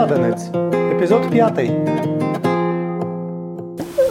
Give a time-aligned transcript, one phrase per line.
[0.00, 0.42] Перекладенець.
[0.96, 1.70] Епізод 5.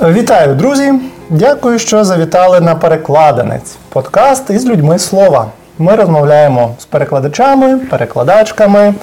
[0.02, 0.93] Вітаю, друзі!
[1.29, 3.77] Дякую, що завітали на перекладенець.
[3.89, 5.47] Подкаст із людьми слова.
[5.79, 8.94] Ми розмовляємо з перекладачами, перекладачками,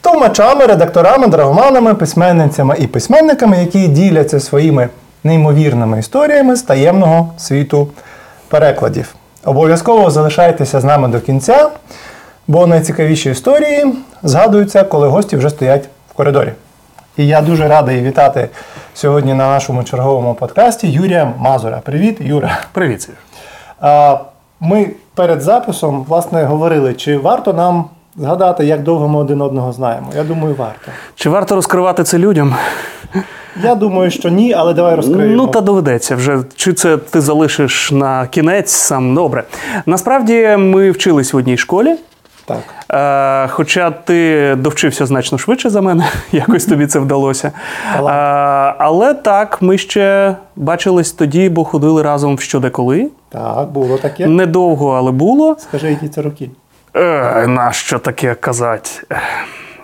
[0.00, 4.88] товмачами, редакторами, драгоманами, письменницями і письменниками, які діляться своїми
[5.24, 7.88] неймовірними історіями з таємного світу
[8.48, 9.14] перекладів.
[9.44, 11.68] Обов'язково залишайтеся з нами до кінця,
[12.48, 16.52] бо найцікавіші історії згадуються, коли гості вже стоять коридорі.
[17.16, 18.48] І я дуже радий вітати
[18.94, 21.80] сьогодні на нашому черговому подкасті Юрія Мазура.
[21.84, 22.58] Привіт, Юра.
[22.72, 23.08] Привіт.
[23.80, 24.18] А,
[24.60, 27.84] Ми перед записом власне говорили, чи варто нам
[28.16, 30.06] згадати, як довго ми один одного знаємо.
[30.16, 30.90] Я думаю, варто.
[31.14, 32.54] Чи варто розкривати це людям?
[33.62, 35.36] Я думаю, що ні, але давай розкриємо.
[35.36, 36.38] Ну та доведеться вже.
[36.56, 39.44] Чи це ти залишиш на кінець сам добре?
[39.86, 41.96] Насправді ми вчились в одній школі.
[42.48, 42.64] Так.
[43.44, 47.52] Е, хоча ти довчився значно швидше за мене, якось тобі це вдалося.
[47.94, 48.00] Е,
[48.78, 53.10] але так, ми ще бачились тоді, бо ходили разом в щодеколи.
[53.28, 54.26] Так, було таке.
[54.26, 55.56] Недовго, але було.
[55.58, 56.50] Скажи, які це роки?
[56.96, 58.90] Е, нащо таке казати?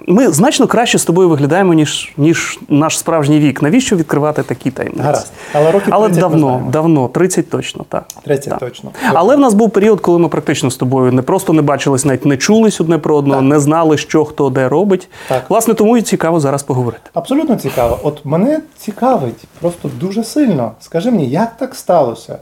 [0.09, 3.63] Ми значно краще з тобою виглядаємо, ніж ніж наш справжній вік.
[3.63, 5.03] Навіщо відкривати такі таємниці?
[5.05, 5.33] Гаразд.
[5.53, 8.05] Але років 30 ми давно, давно, 30 точно, так.
[8.25, 8.59] 30 Так.
[8.59, 8.91] точно.
[9.13, 12.27] Але в нас був період, коли ми практично з тобою не просто не бачились, навіть
[12.27, 13.49] не чулись одне про одного, Так.
[13.51, 15.09] не знали, що хто де робить.
[15.29, 15.51] Так.
[15.51, 17.11] Власне, тому і цікаво зараз поговорити.
[17.15, 17.99] Абсолютно цікаво.
[18.03, 20.73] От мене цікавить просто дуже сильно.
[20.81, 22.39] Скажи мені, як так сталося,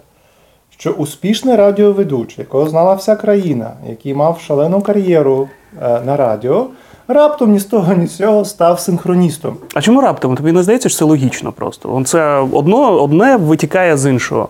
[0.78, 5.48] що успішний радіоведучий, якого знала вся країна, який мав шалену кар'єру
[5.82, 6.66] е, на радіо,
[7.08, 9.56] раптом ні з того, ні з цього став синхроністом.
[9.74, 10.36] А чому раптом?
[10.36, 11.94] Тобі не здається, що це логічно просто?
[11.94, 14.48] Он Це одно, одне витікає з іншого.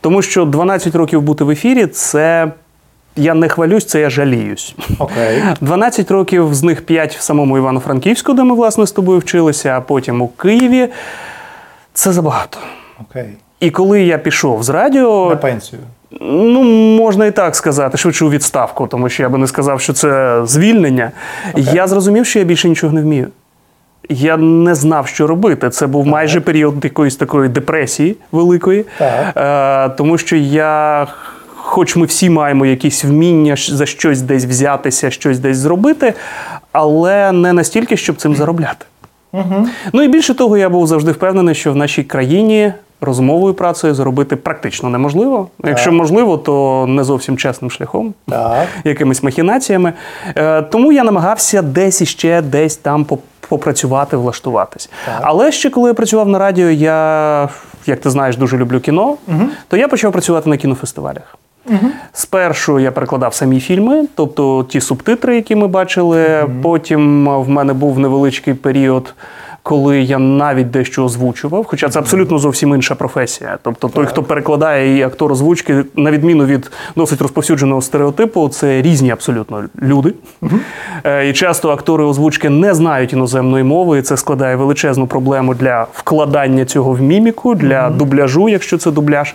[0.00, 2.52] Тому що 12 років бути в ефірі це.
[3.16, 4.74] Я не хвалюсь, це я жаліюсь.
[4.98, 5.42] Окей.
[5.60, 9.80] 12 років, з них 5 в самому Івано-Франківську, де ми, власне, з тобою вчилися, а
[9.80, 10.88] потім у Києві.
[11.92, 12.58] Це забагато.
[13.00, 13.28] Окей.
[13.60, 15.82] І коли я пішов з радіо, На пенсію.
[16.20, 16.62] Ну,
[16.96, 20.40] можна і так сказати, швидше у відставку, тому що я би не сказав, що це
[20.46, 21.10] звільнення.
[21.56, 23.28] Я зрозумів, що я більше нічого не вмію.
[24.08, 25.70] Я не знав, що робити.
[25.70, 28.84] Це був майже період якоїсь такої депресії великої.
[29.00, 31.06] Е, тому що я,
[31.56, 36.14] хоч ми всі маємо якісь вміння за щось десь взятися, щось десь зробити,
[36.72, 38.86] але не настільки, щоб цим заробляти.
[39.32, 39.68] Угу.
[39.92, 42.72] Ну і більше того, я був завжди впевнений, що в нашій країні
[43.04, 45.48] розумовою працею заробити практично неможливо.
[45.64, 48.14] Якщо можливо, то не зовсім чесним шляхом.
[48.28, 48.66] Так.
[48.84, 49.92] Якимись махінаціями.
[50.36, 53.06] Е, тому я намагався десь іще, десь там
[53.48, 54.90] попрацювати, влаштуватись.
[55.06, 55.20] Так.
[55.22, 57.48] Але ще коли я працював на радіо, я,
[57.86, 59.16] як ти знаєш, дуже люблю кіно,
[59.68, 61.38] то я почав працювати на кінофестивалях.
[62.12, 66.46] Спершу я перекладав самі фільми, тобто ті субтитри, які ми бачили.
[66.62, 69.14] Потім в мене був невеличкий період,
[69.64, 73.58] коли я навіть дещо озвучував, хоча це абсолютно зовсім інша професія.
[73.62, 79.10] Тобто, той, хто перекладає і актор озвучки, на відміну від досить розповсюдженого стереотипу, це різні
[79.10, 80.14] абсолютно люди.
[81.04, 85.86] Е, І часто актори озвучки не знають іноземної мови, і це складає величезну проблему для
[85.92, 89.34] вкладання цього в міміку, для дубляжу, якщо це дубляж.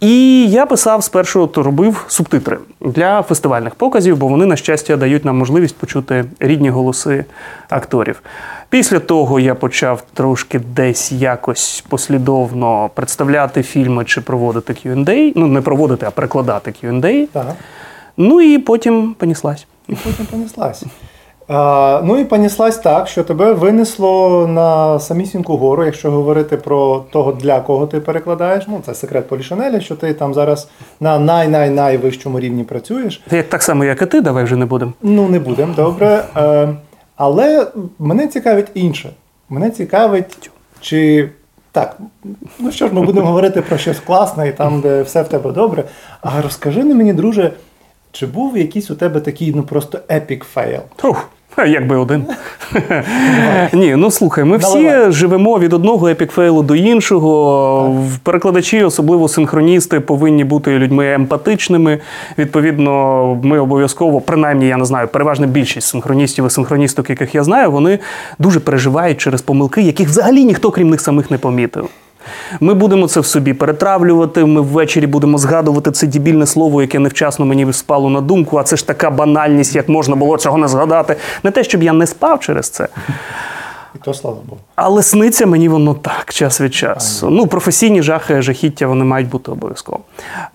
[0.00, 5.24] І я писав спершу, то робив субтитри для фестивальних показів, бо вони, на щастя, дають
[5.24, 7.24] нам можливість почути рідні голоси
[7.68, 8.22] акторів.
[8.68, 15.32] Після того я почав трошки десь якось послідовно представляти фільми чи проводити Q&A.
[15.36, 17.26] Ну, не проводити, а перекладати Q&A.
[17.26, 17.54] Так.
[18.16, 19.66] Ну і потім поніслась.
[19.88, 20.84] І потім понеслась.
[22.02, 27.60] Ну і понеслась так, що тебе винесло на самісіньку гору, якщо говорити про того, для
[27.60, 28.64] кого ти перекладаєш.
[28.68, 30.68] Ну, це секрет Полішанеля, що ти там зараз
[31.00, 33.22] на най-най-найвищому рівні працюєш.
[33.30, 34.92] Як так само, як і ти, давай вже не будемо.
[35.02, 36.24] Ну, не будемо, добре.
[36.36, 36.68] Е,
[37.16, 37.66] але
[37.98, 39.10] мене цікавить інше.
[39.48, 40.50] Мене цікавить,
[40.80, 41.28] чи.
[41.72, 41.96] Так,
[42.58, 45.52] ну що ж, ми будемо говорити про щось класне і там, де все в тебе
[45.52, 45.84] добре.
[46.20, 47.52] А розкажи мені, друже,
[48.12, 50.80] чи був якийсь у тебе такий, ну просто epic fail?
[51.52, 52.24] Ух, а як би один.
[53.72, 57.96] Ні, ну слухай, ми всі живемо від одного epic fail у до іншого.
[58.22, 61.98] Перекладачі, особливо синхроністи, повинні бути людьми емпатичними.
[62.38, 67.70] Відповідно, ми обов'язково, принаймні, я не знаю, переважна більшість синхроністів і синхроністок, яких я знаю,
[67.70, 67.98] вони
[68.38, 71.88] дуже переживають через помилки, яких взагалі ніхто, крім них самих, не помітив.
[72.60, 74.44] Ми будемо це в собі перетравлювати.
[74.44, 78.56] Ми ввечері будемо згадувати це дебільне слово, яке невчасно мені спало на думку.
[78.56, 81.16] А це ж така банальність, як можна було цього не згадати.
[81.42, 82.88] Не те, щоб я не спав через це.
[83.94, 84.60] І то слава Богу.
[84.76, 87.30] Але сниться мені воно так, час від часу.
[87.30, 90.00] Ну, професійні жахи, жахіття вони мають бути обов'язково.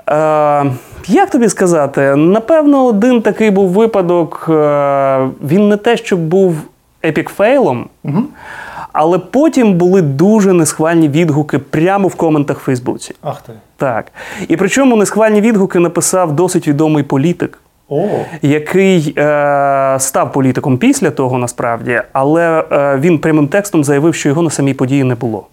[0.09, 0.65] Е,
[1.07, 2.15] як тобі сказати?
[2.15, 4.45] Напевно, один такий був випадок.
[4.49, 6.55] Е, він не те, щоб був
[7.03, 7.83] epic fail ом,
[8.95, 13.15] але потім були дуже несхвальні відгуки прямо в коментах в Фейсбуці.
[13.21, 13.53] Ах ти.
[13.77, 14.05] Так.
[14.47, 17.59] І причому несхвальні відгуки написав досить відомий політик,
[17.89, 18.07] О,
[18.41, 24.41] який е, став політиком після того, насправді, але е, він прямим текстом заявив, що його
[24.41, 25.47] на самій події не було.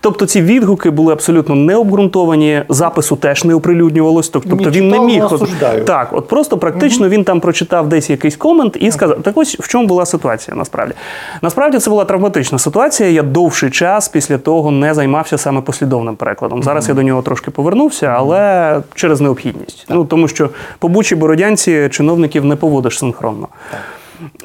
[0.00, 4.28] Тобто ці відгуки були абсолютно необґрунтовані, запису теж не оприлюднювалось.
[4.28, 5.84] Тобто Ні, він не міг осуждаю.
[5.84, 9.68] так, от просто практично він там прочитав десь якийсь комент і сказав: так ось в
[9.68, 10.94] чому була ситуація насправді.
[11.42, 13.08] Насправді це була травматична ситуація.
[13.08, 16.62] Я довший час після того не займався саме послідовним перекладом.
[16.62, 19.86] Зараз я до нього трошки повернувся, але через необхідність.
[19.88, 23.48] Ну тому що по Бучі Бородянці чиновників не поводиш синхронно.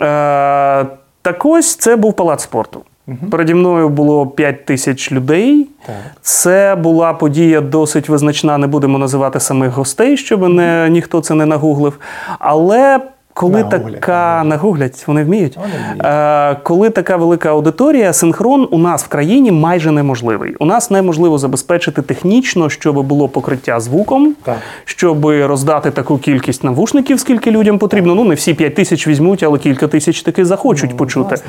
[0.01, 0.85] Е,
[1.21, 2.81] так ось це був палац спорту.
[3.31, 5.67] Переді мною було 5 тисяч людей.
[5.85, 5.95] Так.
[6.21, 8.57] Це була подія досить визначна.
[8.57, 11.99] Не будемо називати самих гостей, щоб не, ніхто це не нагуглив.
[12.39, 12.99] Але
[13.33, 15.57] коли Нагуглять, така нагуглять, вони вміють.
[15.57, 16.05] Вони вміють.
[16.05, 20.55] Е, коли така велика аудиторія, синхрон у нас в країні майже неможливий.
[20.59, 24.57] У нас неможливо забезпечити технічно, щоб було покриття звуком, Так.
[24.85, 28.15] щоб роздати таку кількість навушників, скільки людям потрібно.
[28.15, 31.27] Ну не всі 5 тисяч візьмуть, але кілька тисяч таки захочуть Ну, почути.
[31.27, 31.45] власне.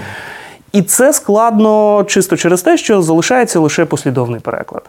[0.77, 4.83] І це складно чисто через те, що залишається лише послідовний переклад.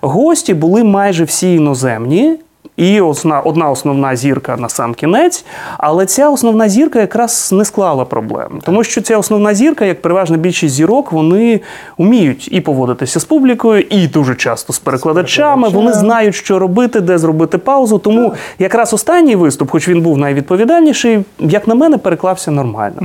[0.00, 2.38] Гості були майже всі іноземні.
[2.76, 5.44] І одна, одна основна зірка на сам кінець,
[5.78, 8.60] але ця основна зірка якраз не склала проблем.
[8.64, 11.60] Тому що ця основна зірка, як переважна більшість зірок, вони
[11.98, 15.68] вміють і поводитися з публікою, і дуже часто з перекладачами.
[15.68, 17.98] Вони знають, що робити, де зробити паузу.
[17.98, 23.02] Тому якраз останній виступ, хоч він був найвідповідальніший, як на мене, переклався нормально.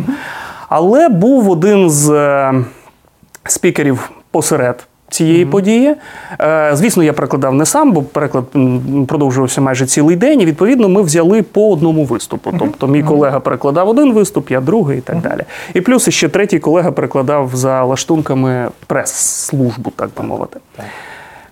[0.75, 2.53] Але був один з е,
[3.45, 4.87] спікерів посеред.
[5.09, 5.95] Цієї події.
[6.41, 8.45] Е, звісно, я перекладав не сам, бо переклад
[9.07, 10.41] продовжувався майже цілий день.
[10.41, 12.53] І відповідно ми взяли по одному виступу.
[12.59, 15.41] Тобто, мій колега перекладав один виступ, я другий і так далі.
[15.73, 20.59] І плюс ще третій колега перекладав за лаштунками прес-службу, так би мовити.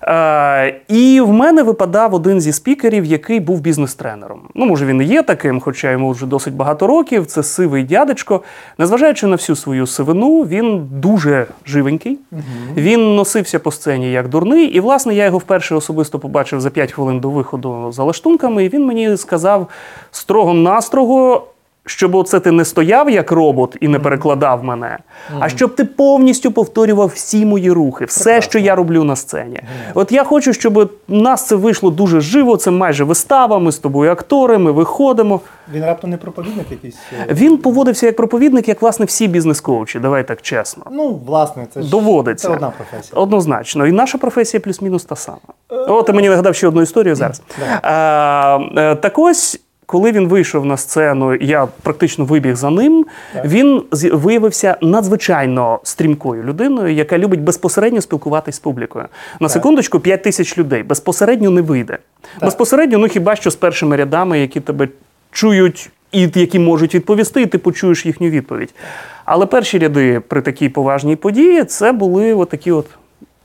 [0.04, 4.42] Е, і в мене випадав один зі спікерів, який був бізнес-тренером.
[4.56, 7.26] Ну, може, він і є таким, хоча йому вже досить багато років.
[7.26, 8.42] Це сивий дядечко.
[8.78, 12.20] Незважаючи на всю свою сивину, він дуже живенький.
[12.76, 14.66] Він носився по сцені як дурний.
[14.66, 18.66] І, власне, я його вперше особисто побачив за 5 хвилин до виходу за лаштунками.
[18.66, 19.68] І він мені сказав
[20.12, 21.48] строго-настрого.
[21.86, 24.98] Щоб оце ти не стояв як робот і не перекладав мене,
[25.40, 29.60] а щоб ти повністю повторював всі мої рухи, все, що я роблю на сцені.
[29.94, 32.58] От я хочу, щоб у нас це вийшло дуже живо.
[32.58, 33.60] Це майже вистава.
[33.60, 35.40] Ми з тобою актори, ми виходимо.
[35.74, 36.98] Він раптом не проповідник якийсь.
[37.30, 40.00] е, Він поводився як проповідник, як власне всі бізнес-коучі.
[40.00, 40.84] Давай так чесно.
[40.92, 42.48] Ну, власне, це ж Доводиться.
[42.48, 43.22] Це одна професія.
[43.22, 43.88] Однозначно.
[43.88, 45.38] І наша професія плюс-мінус та сама.
[45.70, 47.42] О, ти мені нагадав ще одну історію зараз.
[47.82, 49.62] А, е, так ось.
[49.92, 53.06] Коли він вийшов на сцену, я практично вибіг за ним.
[53.46, 59.06] Він з- виявився надзвичайно стрімкою людиною, яка любить безпосередньо спілкуватись з публікою.
[59.40, 61.98] На секундочку, 5 тисяч людей безпосередньо не вийде.
[62.42, 64.88] Безпосередньо, ну хіба що з першими рядами, які тебе
[65.32, 68.74] чують і які можуть відповісти, і ти почуєш їхню відповідь.
[69.26, 72.86] Але перші ряди при такій поважній події це були отакі от.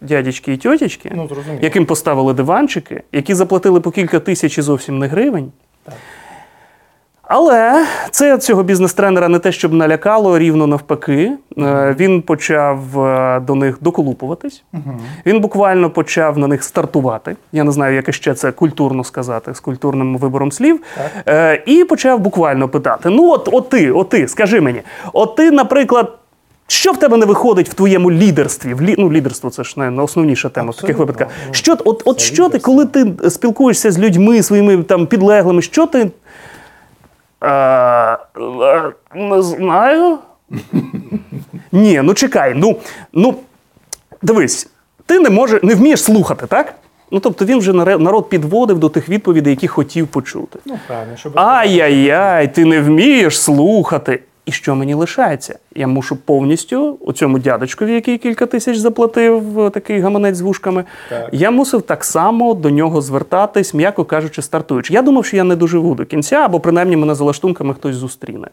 [0.00, 1.28] Дядечки і тьотячки, Ну,
[1.62, 5.52] яким поставили диванчики, які заплатили по кілька тисяч і зовсім не гривень.
[7.28, 11.32] Але це цього бізнес-тренера не те, щоб налякало, рівно навпаки.
[11.58, 14.62] Е, Він почав е, до них доколупуватись.
[15.26, 17.36] Він буквально почав на них стартувати.
[17.52, 20.80] Я не знаю, як іще це культурно сказати з культурним вибором слів.
[21.28, 25.50] Е, І почав буквально питати: ну, от, от ти, от ти, скажи мені, от ти,
[25.50, 26.12] наприклад.
[26.68, 28.74] Що в тебе не виходить в твоєму лідерстві?
[28.74, 28.94] В лі...
[28.98, 31.28] Ну, лідерство це ж не найосновніша тема в таких випадках.
[31.48, 35.86] Ну, Що, от, от що ти, коли ти спілкуєшся з людьми, своїми там підлеглими, що
[35.86, 36.10] ти.
[37.46, 38.18] Е,
[39.14, 40.18] не знаю.
[41.72, 42.76] Ні, ну чекай, ну,
[43.12, 43.34] ну
[44.22, 44.70] дивись,
[45.06, 46.74] ти не може, не вмієш слухати, так?
[47.10, 50.58] Ну, тобто він вже народ підводив до тих відповідей, які хотів почути.
[50.66, 54.22] Ну, правильно, щоб Ай-яй-яй, ти не вмієш слухати.
[54.46, 55.58] І що мені лишається?
[55.74, 60.84] Я мушу повністю у цьому дядечкові, який кілька тисяч заплатив, е, такий гаманець з вушками.
[61.10, 61.28] Так.
[61.32, 64.94] Я мусив так само до нього звертатись, м'яко кажучи, стартуючи.
[64.94, 68.48] Я думав, що я не доживу до кінця, або принаймні мене за лаштунками хтось зустріне.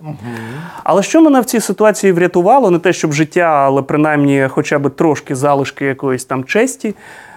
[0.84, 4.90] Але що мене в цій ситуації врятувало, не те, щоб життя, але принаймні хоча б
[4.90, 6.96] трошки залишки якоїсь там честі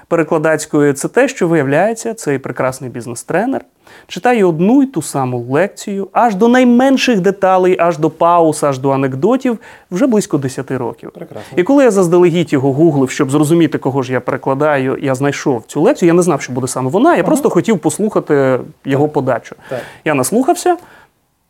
[0.08, 3.60] перекладацької, це те, що виявляється, цей прекрасний бізнес-тренер
[4.06, 8.90] читає одну й ту саму лекцію, аж до найменших деталей, аж до пауз, аж до
[8.90, 9.58] анекдотів,
[9.90, 11.10] вже близько 10 років.
[11.14, 11.58] Прекрасно.
[11.58, 15.80] І коли я заздалегідь його гуглив, щоб зрозуміти, кого ж я перекладаю, я знайшов цю
[15.80, 16.06] лекцію.
[16.06, 17.16] Я не знав, що буде саме вона.
[17.16, 19.56] Я просто хотів послухати його подачу.
[19.68, 19.80] Так.
[20.04, 20.76] Я наслухався,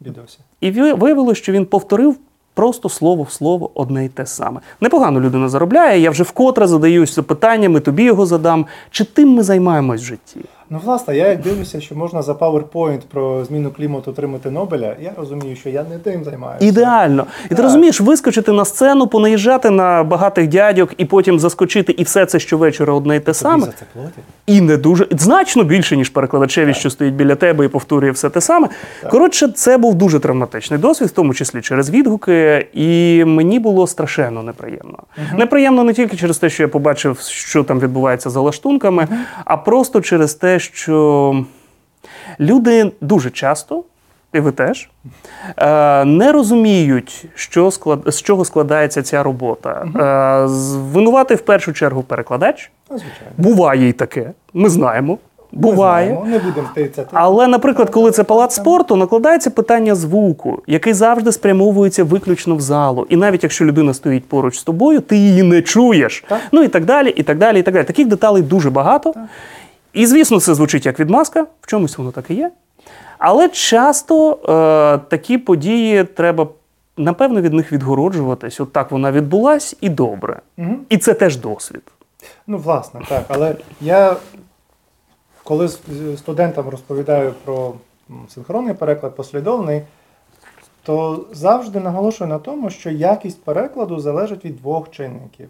[0.06, 0.38] Відося.
[0.60, 2.16] і ви- виявилося, що він повторив
[2.54, 4.60] Просто слово в слово одне й те саме.
[4.80, 6.00] Непогано людина заробляє.
[6.00, 8.66] Я вже вкотре задаюсь запитаннями, тобі його задам.
[8.90, 10.40] Чи тим ми займаємось в житті?
[10.70, 15.12] Ну, власне, я як дивлюся, що можна за PowerPoint про зміну клімату отримати Нобеля, я
[15.16, 16.66] розумію, що я не тим займаюся.
[16.66, 17.26] Ідеально.
[17.50, 22.26] І ти розумієш, вискочити на сцену, понаїжджати на багатих дядьок і потім заскочити, і все
[22.26, 23.64] це щовечора одне й те Тобі саме.
[23.64, 24.24] за це платять?
[24.46, 28.40] І не дуже значно більше, ніж перекладачеві, що стоїть біля тебе і повторює все те
[28.40, 28.68] саме.
[29.10, 34.42] Коротше, це був дуже травматичний досвід, в тому числі через відгуки, і мені було страшенно
[34.42, 34.98] неприємно.
[35.36, 39.08] Неприємно не тільки через те, що я побачив, що там відбувається за лаштунками,
[39.44, 41.44] а просто через те, що
[42.40, 43.84] люди дуже часто.
[44.34, 44.88] І ви теж
[45.56, 48.00] е, не розуміють, що склад...
[48.06, 49.86] з чого складається ця робота.
[50.44, 50.76] Е, з-
[51.34, 52.70] в першу чергу перекладач.
[52.90, 53.32] Ну, звичайно.
[53.38, 54.30] Буває і таке.
[54.54, 55.18] Ми знаємо.
[55.52, 56.06] Буває.
[56.10, 57.08] Ми знаємо, не будемо тицяти.
[57.12, 63.06] Але, наприклад, коли це палац спорту, накладається питання звуку, який завжди спрямовується виключно в залу.
[63.08, 66.24] І навіть якщо людина стоїть поруч з тобою, ти її не чуєш.
[66.28, 66.40] Так.
[66.52, 67.84] Ну і так далі, і так далі, і так далі.
[67.84, 69.14] Таких деталей дуже багато.
[69.96, 72.50] І, звісно, це звучить як відмазка, в чомусь воно так і є.
[73.18, 76.48] Але часто е, такі події треба,
[76.96, 78.60] напевно, від них відгороджуватись.
[78.60, 80.40] От так вона відбулась, і добре.
[80.56, 80.80] Мгм.
[80.88, 81.82] І це теж досвід.
[82.46, 83.24] Ну, власне, так.
[83.28, 84.16] Але я,
[85.44, 85.68] коли
[86.16, 87.72] студентам розповідаю про
[88.28, 89.82] синхронний переклад, послідовний,
[90.82, 95.48] то завжди наголошую на тому, що якість перекладу залежить від двох чинників.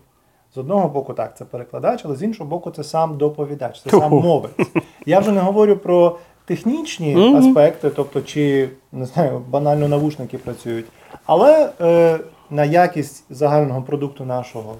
[0.57, 4.13] З одного боку, так, це перекладач, але з іншого боку, це сам доповідач, це сам
[4.13, 4.53] мовець.
[5.07, 10.87] Я вже не говорю про технічні аспекти, тобто чи не знаю, банально навушники працюють,
[11.27, 12.19] але е,
[12.51, 14.75] на якість загального продукту нашого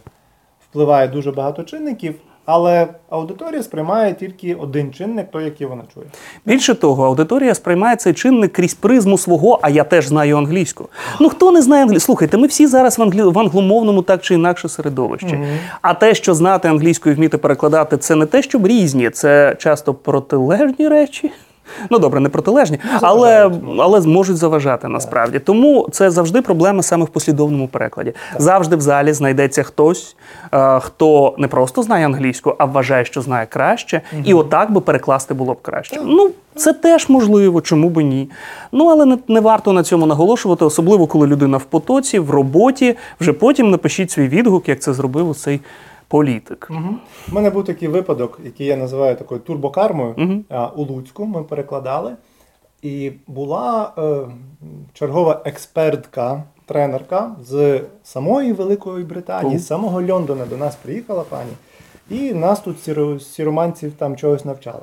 [0.71, 2.15] впливає дуже багато чинників,
[2.47, 6.07] але аудиторія сприймає тільки один чинник, той, який вона чує.
[6.45, 10.89] Більше того, аудиторія сприймає цей чинник крізь призму свого, а я теж знаю англійську.
[11.21, 12.07] Ну хто не знає англійську?
[12.07, 13.23] Слухайте, ми всі зараз в, англі...
[13.23, 15.41] в англомовному так чи інакше середовищі.
[15.83, 19.95] А те, що знати англійську і вміти перекладати, це не те, щоб різні, це часто
[19.95, 21.31] протилежні речі.
[21.91, 25.39] Ну добре, не протилежні, але, але зможуть заважати насправді.
[25.39, 28.13] Тому це завжди проблема саме в послідовному перекладі.
[28.39, 30.17] Завжди в залі знайдеться хтось,
[30.53, 35.35] е, хто не просто знає англійську, а вважає, що знає краще, і отак би перекласти
[35.35, 36.01] було б краще.
[36.05, 38.31] Ну, це теж можливо, чому би ні.
[38.73, 42.97] Ну але не, не варто на цьому наголошувати, особливо коли людина в потоці, в роботі.
[43.21, 45.61] Вже потім напишіть свій відгук, як це зробив у цей
[46.09, 46.69] політик.
[47.33, 50.15] У мене був такий випадок, який я називаю такою турбокармою
[50.49, 51.25] а, у Луцьку.
[51.27, 52.17] Ми перекладали.
[52.83, 54.17] І була е,
[54.93, 61.51] чергова експертка, тренерка з самої Великої Британії, з самого Лондона до нас приїхала пані,
[62.11, 64.83] і нас тут сіро- сіроманців там чогось навчала.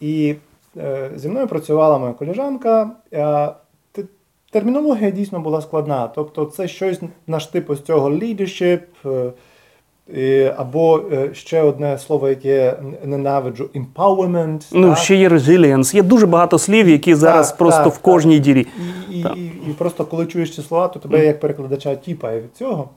[0.00, 0.34] І
[0.76, 2.90] е, зі мною працювала моя коліжанка.
[3.12, 3.48] Е,
[4.50, 6.08] термінологія дійсно була складна.
[6.08, 9.32] Тобто, це щось на штипу з цього leadership, е,
[10.56, 14.62] або е, ще одне слово, яке я ненавиджу empowerment.
[14.72, 14.98] Ну, так?
[14.98, 15.94] ще є resilience.
[15.96, 18.42] Є дуже багато слів, які зараз Так, просто так, в кожній так.
[18.44, 18.66] дірі.
[19.10, 19.36] І, Так.
[19.36, 22.88] і, і просто коли чуєш ці слова, то тебе як перекладача тіпає від цього.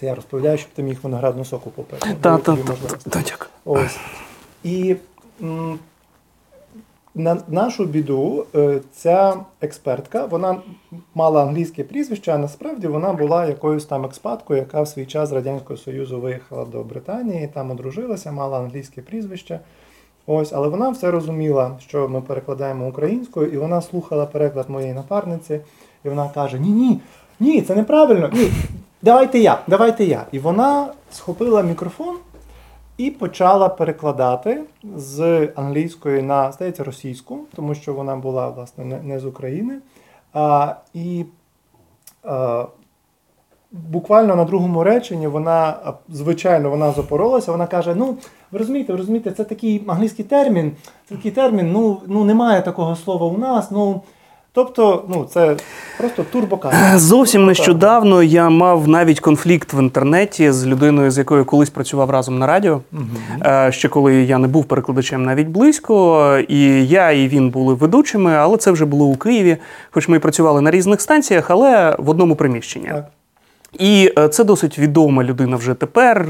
[0.00, 2.08] Це я розповідаю, щоб ти міг виноградну соку попити.
[2.20, 2.58] Так, так,
[3.10, 3.50] так.
[3.64, 3.96] Ось.
[4.64, 4.96] І
[5.42, 5.78] м,
[7.14, 10.56] на нашу біду, е, ця експертка, вона
[11.14, 15.32] мала англійське прізвище, а насправді вона була якоюсь там експаткою, яка в свій час з
[15.32, 19.60] Радянського Союзу виїхала до Британії, там одружилася, мала англійське прізвище.
[20.26, 25.60] Ось, але вона все розуміла, що ми перекладаємо українською, і вона слухала переклад моєї напарниці,
[26.04, 27.00] і вона каже: Ні, ні,
[27.40, 28.30] ні, це неправильно.
[28.32, 28.50] Ні,
[29.02, 30.26] давайте я, давайте я.
[30.32, 32.16] І вона схопила мікрофон
[32.96, 34.62] і почала перекладати
[34.96, 39.78] з англійської на, здається, російську, тому що вона була, власне, не, з України.
[40.32, 41.24] А, і
[42.22, 42.66] а,
[43.72, 45.76] буквально на другому реченні вона,
[46.08, 48.16] звичайно, вона запоролася, вона каже: ну,
[48.52, 50.72] ви розумієте, ви розумієте, це такий англійський термін,
[51.08, 53.70] це такий термін, ну, ну немає такого слова у нас.
[53.70, 54.02] ну...
[54.56, 55.56] Тобто, ну, це
[55.98, 61.70] просто турбока Зовсім нещодавно я мав навіть конфлікт в інтернеті з людиною, з якою колись
[61.70, 62.80] працював разом на радіо.
[62.92, 63.02] Угу.
[63.70, 68.56] Ще коли я не був перекладачем навіть близько, і я і він були ведучими, але
[68.56, 69.56] це вже було у Києві.
[69.90, 72.88] Хоч ми і працювали на різних станціях, але в одному приміщенні.
[72.88, 73.04] Так.
[73.78, 76.26] І е, це досить відома людина вже тепер,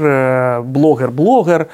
[0.61, 1.65] блогер-блогер,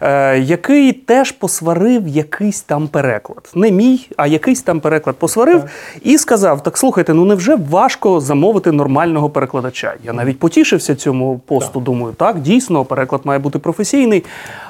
[0.00, 3.50] е, який теж посварив якийсь там переклад.
[3.54, 5.70] Не мій, а якийсь там переклад посварив Так.
[6.02, 9.94] і сказав: так слухайте, ну невже важко замовити нормального перекладача?
[10.04, 11.80] Я навіть потішився цьому посту.
[11.80, 14.24] Думаю, так, дійсно, переклад має бути професійний.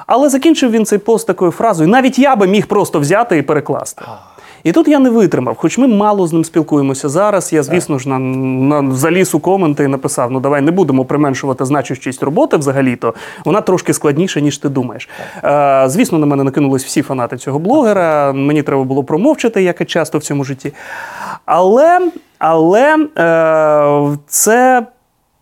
[0.06, 4.02] Але закінчив він цей пост такою фразою: навіть я би міг просто взяти і перекласти.
[4.64, 7.52] І тут я не витримав, хоч ми мало з ним спілкуємося зараз.
[7.52, 11.64] Я, звісно ж, на, на заліз у коменти і написав: ну давай не будемо применшувати
[11.64, 13.14] значущість роботи взагалі-то.
[13.44, 15.08] Вона трошки складніша, ніж ти думаєш.
[15.44, 18.32] Е, звісно, на мене накинулись всі фанати цього блогера.
[18.32, 20.72] Мені треба було промовчати, як і часто в цьому житті.
[21.44, 22.00] Але,
[22.38, 24.86] але е, це.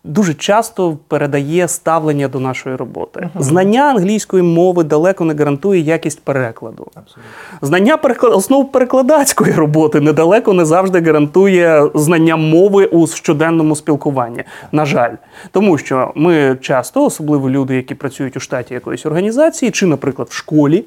[0.07, 3.29] Дуже часто передає ставлення до нашої роботи.
[3.39, 6.87] Знання англійської мови далеко не гарантує якість перекладу.
[6.95, 7.31] Абсолютно.
[7.61, 8.33] Знання переклад...
[8.33, 14.43] основ перекладацької роботи недалеко не завжди гарантує знання мови у щоденному спілкуванні.
[14.71, 15.11] На жаль,
[15.51, 20.33] тому що ми часто, особливо люди, які працюють у штаті якоїсь організації, чи, наприклад, в
[20.33, 20.83] школі,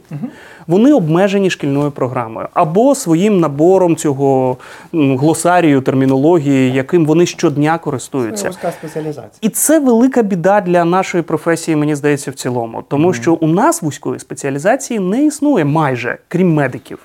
[0.66, 4.56] вони обмежені шкільною програмою або своїм набором цього
[4.92, 8.50] глосарію, термінології, яким вони щодня користуються.
[9.16, 9.30] Вузька.
[9.40, 12.82] І це велика біда для нашої професії, мені здається, в цілому.
[12.88, 16.98] Тому що у нас вузької спеціалізації не існує майже, крім медиків.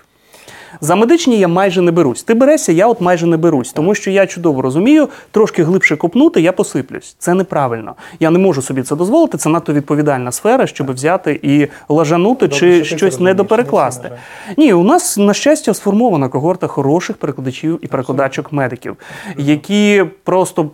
[0.82, 2.24] За медичні я майже не берусь.
[2.24, 6.42] Ти берешся, я от майже не берусь, тому що я чудово розумію, трошки глибше копнути,
[6.42, 7.16] я посиплюсь.
[7.20, 7.96] Це неправильно.
[8.20, 9.38] Я не можу собі це дозволити.
[9.38, 14.12] Це надто відповідальна сфера, щоб взяти і лажанути Добре, чи що щось недоперекласти.
[14.58, 18.98] Ні, у нас на щастя сформована когорта хороших перекладачів і перекладачок медиків,
[19.38, 20.70] які просто.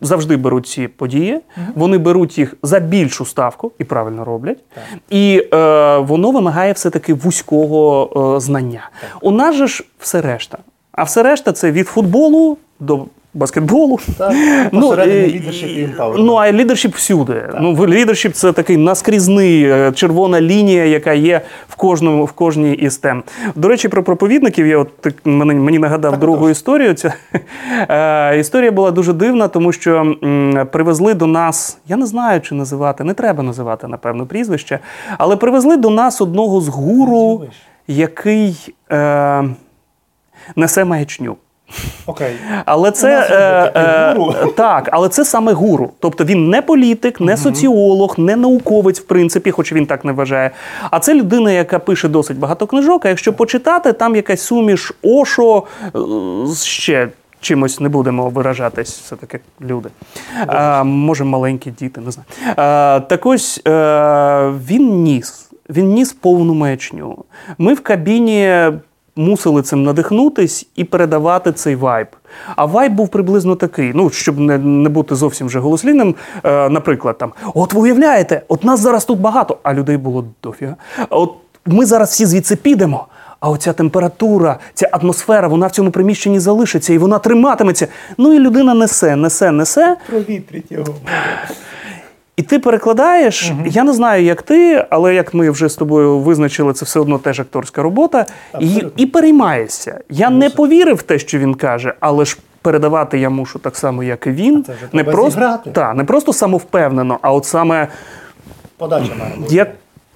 [0.00, 1.40] Завжди беруть ці події,
[1.74, 4.58] вони беруть їх за більшу ставку і правильно роблять.
[5.10, 8.90] І е, воно вимагає все-таки вузького е, знання.
[9.20, 10.58] У нас же ж все решта.
[10.92, 13.04] А все решта це від футболу до
[13.38, 13.98] баскетболу.
[14.18, 14.32] Так,
[14.72, 17.42] Ну, і і- ну, а лідершіп всюди.
[17.60, 22.96] Ну, лідершіп це такий наскрізний е, червона лінія, яка є в кожному в кожній із
[22.98, 23.22] тем.
[23.54, 26.50] До речі, про проповідників я от так мені, мені нагадав Так, другу отож.
[26.50, 26.94] історію.
[26.94, 27.14] Ця
[27.88, 32.54] е, історія була дуже дивна, тому що м, привезли до нас, я не знаю, чи
[32.54, 34.78] називати, не треба називати напевно прізвище,
[35.18, 37.42] але привезли до нас одного з гуру,
[37.88, 39.44] який е,
[40.56, 41.36] несе маячню.
[42.06, 42.36] Окей.
[42.64, 45.90] Але це е, е, так, але це саме гуру.
[46.00, 50.50] Тобто він не політик, не соціолог, не науковець, в принципі, хоч він так не вважає.
[50.90, 53.06] А це людина, яка пише досить багато книжок.
[53.06, 55.90] А якщо почитати, там якась суміш Ошо е,
[56.46, 57.08] з ще.
[57.40, 59.88] Чимось не будемо виражатись, все таки люди.
[60.46, 62.26] А, може, маленькі діти, не знаю.
[62.56, 65.50] А, так ось е, він ніс.
[65.70, 67.24] Він ніс повну маячню.
[67.58, 68.70] Ми в кабіні
[69.18, 72.06] мусили цим надихнутись і передавати цей вайб.
[72.56, 76.14] А вайб був приблизно такий: ну, щоб не, не бути зовсім вже голослівним.
[76.44, 80.76] Е, наприклад, там: от ви уявляєте, от нас зараз тут багато, а людей було дофіга.
[81.10, 81.32] От
[81.66, 83.06] ми зараз всі звідси підемо.
[83.40, 87.88] А оця температура, ця атмосфера, вона в цьому приміщенні залишиться і вона триматиметься.
[88.18, 89.96] Ну і людина несе, несе, несе.
[90.06, 90.94] Провітріть його.
[92.38, 93.52] І ти перекладаєш.
[93.66, 97.18] Я не знаю, як ти, але як ми вже з тобою визначили, це все одно
[97.18, 98.26] теж акторська робота.
[98.60, 98.90] І, Абсолютно.
[98.96, 100.00] і переймаєшся.
[100.10, 102.38] Я не повірив в те, що він каже, але ж.
[102.62, 104.64] Передавати я мушу так само, як і він.
[104.64, 107.88] Це не просто, та, не просто самовпевнено, а от саме
[108.76, 109.54] Подача має бути.
[109.54, 109.68] як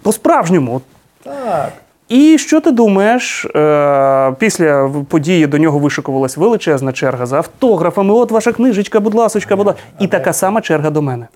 [0.03, 0.81] по-справжньому.
[1.23, 1.73] Так.
[2.13, 3.45] І що ти думаєш?
[3.45, 8.15] Е, після події до нього вишикувалась величезна черга за автографами.
[8.15, 9.83] От ваша книжечка, будь ласочка, будь ласка.
[10.01, 11.27] І така сама черга до мене.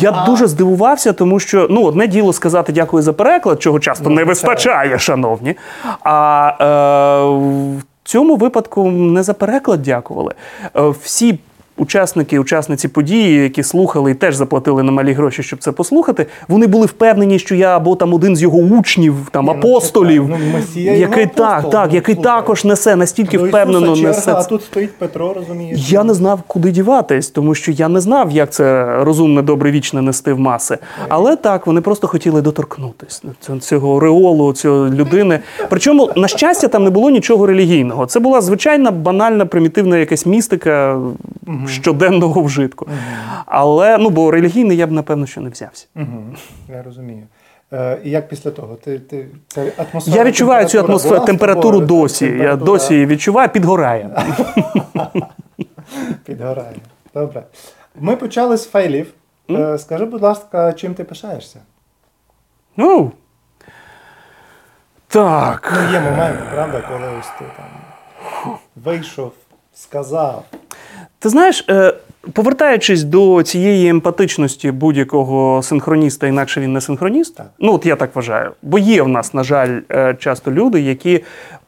[0.00, 4.24] Я дуже здивувався, тому що ну, одне діло сказати дякую за переклад, чого часто не
[4.24, 5.54] вистачає, шановні.
[6.04, 6.64] А е,
[7.78, 10.34] в цьому випадку не за переклад дякували.
[10.76, 11.38] Е, всі
[11.82, 16.86] учасники, учасниці події, які слухали і теж заплатили немалі гроші, щоб це послухати, вони були
[16.86, 20.92] впевнені, що я або там один з його учнів, там Ні, ну, апостолів, ну, Месія
[20.92, 22.32] який так, апостол, так, ну, який слухай.
[22.32, 24.32] також несе настільки До впевнено Ісуса несе.
[24.32, 25.92] а тут стоїть Петро, розумієш?
[25.92, 30.02] Я не знав, куди діватись, тому що я не знав, як це розумне, добре, вічне
[30.02, 30.78] нести в маси.
[31.08, 35.40] Але так, вони просто хотіли доторкнутись до цього реолу, цього людини.
[35.70, 38.06] Причому, на щастя, там не було нічого релігійного.
[38.06, 41.00] Це була звичайна, банальна, примітивна якась містика
[41.72, 42.86] щоденного вжитку.
[43.46, 45.86] Але ну, бо релігійний я б напевно що не взявся.
[46.68, 47.26] Я розумію.
[47.72, 48.74] Е, і як після того?
[48.74, 51.86] Ти, ти, це атмосфера, Я відчуваю цю атмосферу, була температуру тобою?
[52.02, 52.26] досі.
[52.26, 54.10] Я досі її відчуваю, підгорає.
[56.24, 56.76] Підгорає.
[57.14, 57.42] Добре.
[58.00, 59.14] Ми почали з фейлів.
[59.50, 61.60] Е, Скажи, будь ласка, чим ти пишаєшся?
[62.76, 63.12] Ну.
[65.08, 65.72] Так.
[65.86, 67.66] Ну, є моменти, правда, коли ось ти там
[68.76, 69.32] вийшов,
[69.74, 70.44] сказав.
[71.22, 71.94] Ти знаєш, е,
[72.32, 77.36] повертаючись до цієї емпатичності будь-якого синхроніста, інакше він не синхроніст.
[77.36, 77.46] Так.
[77.58, 78.50] Ну, от я так вважаю.
[78.62, 81.24] Бо є в нас, на жаль, е, часто люди, які.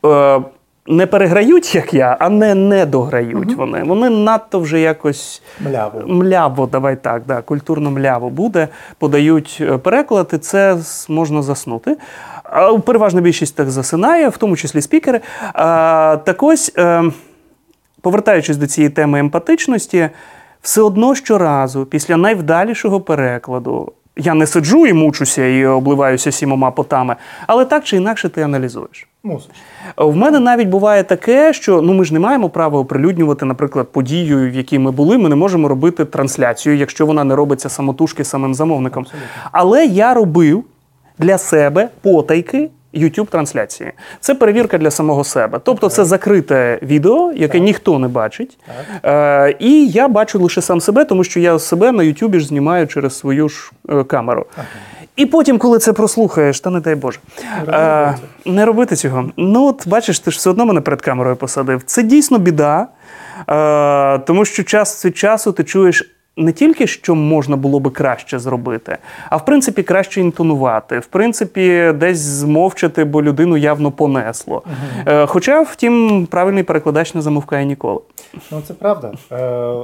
[0.06, 0.40] Е,
[0.86, 3.82] не переграють, як я, а не недограють вони.
[3.82, 6.02] Вони надто вже якось Мляво.
[6.06, 10.76] мляво, давай так, да, культурно мляво буде, подають переклад, і це
[11.08, 11.96] можна заснути.
[12.42, 15.20] А переважна більшість так засинає, в тому числі спікери.
[15.52, 17.02] А, так ось, е,
[18.04, 20.08] повертаючись до цієї теми емпатичності,
[20.62, 27.16] все одно щоразу, після найвдалішого перекладу, я не сиджу і мучуся і обливаюся сімома потами,
[27.46, 29.08] але так чи інакше ти аналізуєш.
[29.22, 29.50] Мусиш.
[29.96, 34.50] В мене навіть буває таке, що ну ми ж не маємо права оприлюднювати, наприклад, подію,
[34.50, 35.18] в якій ми були.
[35.18, 39.06] Ми не можемо робити трансляцію, якщо вона не робиться самотужки самим замовником.
[39.52, 40.64] Але я робив
[41.18, 42.70] для себе потайки.
[42.96, 43.92] Youtube трансляції.
[44.20, 45.60] Це перевірка для самого себе.
[45.64, 48.58] Тобто це закрите відео, яке ніхто не бачить.
[49.04, 52.86] Е, і я бачу лише сам себе, тому що я себе на YouTube ж знімаю
[52.86, 54.46] через свою ж е, камеру.
[55.16, 57.18] І потім, коли це прослухаєш, та не дай Боже.
[57.68, 59.30] Е, не робити цього.
[59.36, 61.82] Ну, от бачиш, ти ж все одно мене перед камерою посадив.
[61.86, 62.86] Це дійсно біда,
[63.50, 66.13] е, тому що час від часу ти чуєш.
[66.36, 68.98] Не тільки що можна було би краще зробити,
[69.30, 74.62] а в принципі краще інтонувати, в принципі, десь змовчати, бо людину явно понесло.
[75.06, 78.00] Е, Хоча, втім, правильний перекладач не замовкає ніколи.
[78.52, 79.12] Ну це правда.
[79.32, 79.36] Е,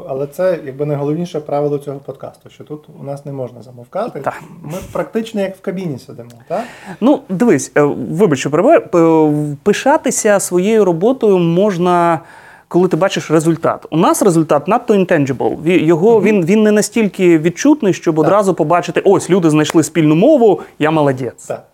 [0.08, 4.20] але це якби найголовніше правило цього подкасту, що тут у нас не можна замовкати.
[4.20, 4.42] Так.
[4.62, 6.62] Ми практично як в кабіні сидимо, так?
[7.00, 12.20] Ну, дивись, е, вибач, що пишатися своєю роботою можна.
[12.70, 15.68] Коли ти бачиш результат, у нас результат надто intangible.
[15.84, 20.90] Його він, він не настільки відчутний, щоб одразу побачити: ось люди знайшли спільну мову, я
[20.90, 21.46] молодець.
[21.46, 21.64] Так.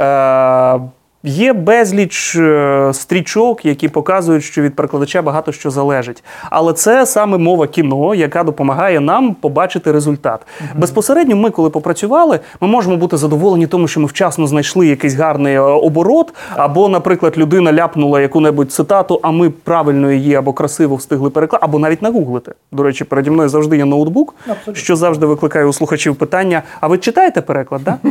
[0.00, 0.90] Е,
[1.24, 6.24] Є безліч е, стрічок, які показують, що від перекладача багато що залежить.
[6.50, 10.40] Але це саме мова кіно, яка допомагає нам побачити результат.
[10.76, 15.54] Безпосередньо, ми, коли попрацювали, ми можемо бути задоволені тому, що ми вчасно знайшли якийсь гарний
[15.54, 21.30] е, оборот, або, наприклад, людина ляпнула яку-небудь цитату, а ми правильно її або красиво встигли
[21.30, 22.52] перекласти, або навіть нагуглити.
[22.72, 24.74] До речі, переді мною завжди є ноутбук, Абсолютно.
[24.74, 27.82] що завжди викликає у слухачів питання: а ви читаєте переклад?
[27.84, 27.98] Да?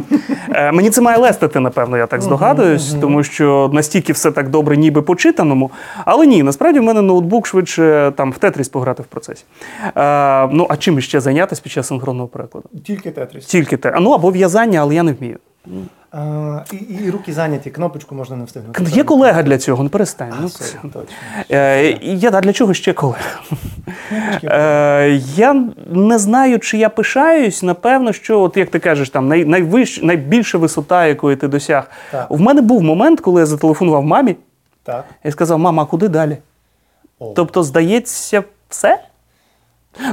[0.53, 4.77] Е, Мені це має лестити, напевно, я так здогадуюсь, тому що настільки все так добре,
[4.77, 5.71] ніби по-читаному.
[6.05, 9.43] Але ні, насправді в мене ноутбук швидше там в Тетріс пограти в процесі.
[9.95, 12.69] Е, ну а чим ще зайнятися під час синхронного перекладу?
[12.85, 13.45] Тільки тетріс.
[13.45, 13.97] Тільки те.
[13.99, 15.37] Ну або в'язання, але я не вмію.
[16.11, 18.83] А, і, і руки зайняті, кнопочку можна не встигнути.
[18.83, 20.33] Є колега для цього, не перестань.
[20.37, 21.05] А, Ну, sorry, точно.
[21.51, 23.19] Е, я да, для чого ще колега?
[24.43, 27.63] Е, я не знаю, чи я пишаюсь.
[27.63, 31.89] Напевно, що, от як ти кажеш, там най, найвищ, найбільша висота, якої ти досяг.
[32.11, 32.25] Так.
[32.29, 34.35] В мене був момент, коли я зателефонував мамі
[34.83, 35.05] Так.
[35.25, 36.37] і сказав: мама, а куди далі?
[37.19, 37.33] О.
[37.35, 38.99] Тобто, здається, все?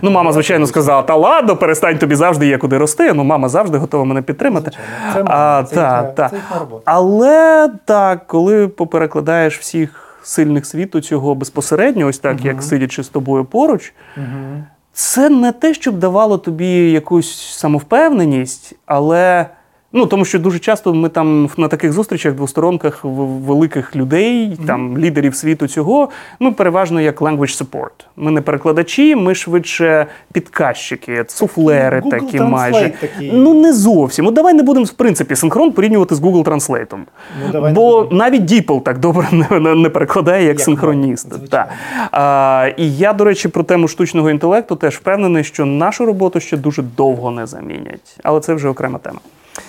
[0.02, 3.12] Ну, мама, звичайно, сказала: та ладно, перестань тобі завжди є куди рости.
[3.12, 4.70] Ну, мама завжди готова мене підтримати.
[5.14, 6.28] Це а, це та, це, та.
[6.28, 6.36] це.
[6.84, 13.44] Але так, коли поперекладаєш всіх сильних світу цього безпосередньо, ось так, як сидячи з тобою
[13.44, 14.64] поруч, Угу.
[14.92, 19.46] це не те, щоб давало тобі якусь самовпевненість, але.
[19.92, 25.34] Ну, тому що дуже часто ми там на таких зустрічах, двосторонках великих людей, там лідерів
[25.34, 26.08] світу цього,
[26.40, 28.06] ми переважно як language support.
[28.16, 32.92] Ми не перекладачі, ми швидше підказчики, суфлери Google такі Translate майже.
[33.00, 33.30] такий.
[33.34, 34.26] Ну не зовсім.
[34.26, 36.96] От давай не будемо в принципі синхрон порівнювати з Google Translate.
[37.44, 41.50] Ну, давай Бо навіть DeepL так добре не, не, перекладає, як, Як синхроніст.
[41.50, 41.68] Так.
[42.12, 46.56] А, і я, до речі, про тему штучного інтелекту теж впевнений, що нашу роботу ще
[46.56, 48.18] дуже довго не замінять.
[48.22, 49.18] Але це вже окрема тема.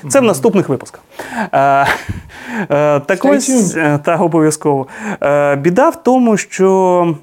[0.10, 1.02] Це в наступних випусках.
[1.52, 1.88] Е,
[2.70, 4.88] е, так ось, е, так, обов'язково.
[5.58, 7.16] Біда в тому, що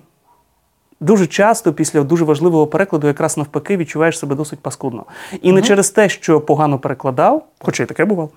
[1.01, 5.05] дуже часто після дуже важливого перекладу якраз навпаки відчуваєш себе досить паскудно.
[5.43, 8.31] І не через те, що погано перекладав, хоча й таке бувало,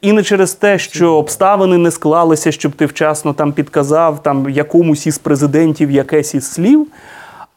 [0.00, 5.06] і не через те, що обставини не склалися, щоб ти вчасно там підказав там якомусь
[5.06, 6.86] із президентів якесь із слів.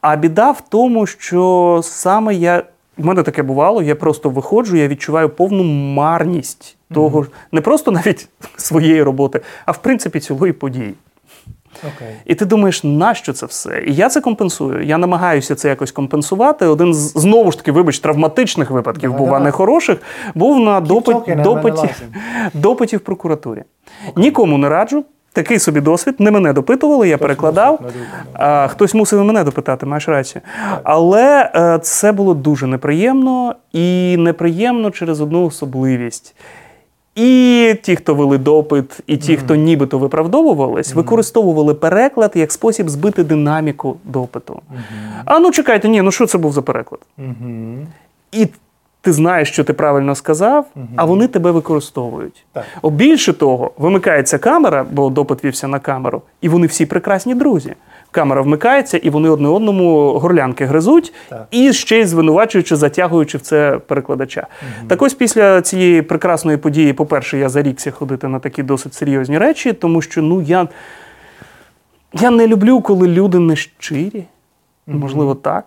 [0.00, 2.62] А біда в тому, що саме я.
[2.98, 7.90] В мене таке бувало, я просто виходжу, я відчуваю повну марність того, ж- не просто
[7.90, 10.94] навіть своєї роботи, а в принципі цілої події.
[11.96, 12.14] Окей.
[12.24, 13.82] І ти думаєш, нащо це все?
[13.86, 14.82] І я це компенсую.
[14.84, 16.66] Я намагаюся це якось компенсувати.
[16.66, 19.98] Один з знову ж таки, вибач, травматичних випадків, Давай, був а не хороших,
[20.34, 21.88] був на допит, допиті,
[22.54, 23.62] допиті в прокуратурі.
[24.16, 25.04] Нікому не раджу.
[25.36, 26.14] Такий собі досвід.
[26.18, 27.78] Не мене допитували, я перекладав.
[27.82, 28.00] мусив.
[28.32, 30.42] А, хтось мусив мене допитати, маєш рацію.
[30.82, 36.34] Але е, це було дуже неприємно і неприємно через одну особливість.
[37.14, 43.24] І ті, хто вели допит, і ті, хто нібито виправдовувались, використовували переклад як спосіб збити
[43.24, 44.60] динаміку допиту.
[45.24, 47.00] А ну чекайте, ні, ну що це був за переклад?
[47.18, 47.86] Мгм.
[48.32, 48.46] І
[49.06, 50.66] ти знаєш, що ти правильно сказав,
[50.96, 52.44] а вони тебе використовують.
[52.52, 52.64] Так.
[52.82, 57.74] О, більше того, вимикається камера, бо допит вівся на камеру, і вони всі прекрасні друзі.
[58.10, 61.46] Камера вмикається, і вони одне одному горлянки гризуть, Так.
[61.50, 64.46] і ще й звинувачуючи, затягуючи в це перекладача.
[64.88, 69.72] Так ось після цієї прекрасної події, по-перше, я зарікся ходити на такі досить серйозні речі,
[69.72, 70.68] тому що ну я,
[72.12, 74.24] я не люблю, коли люди не щирі.
[74.86, 75.64] Можливо, так.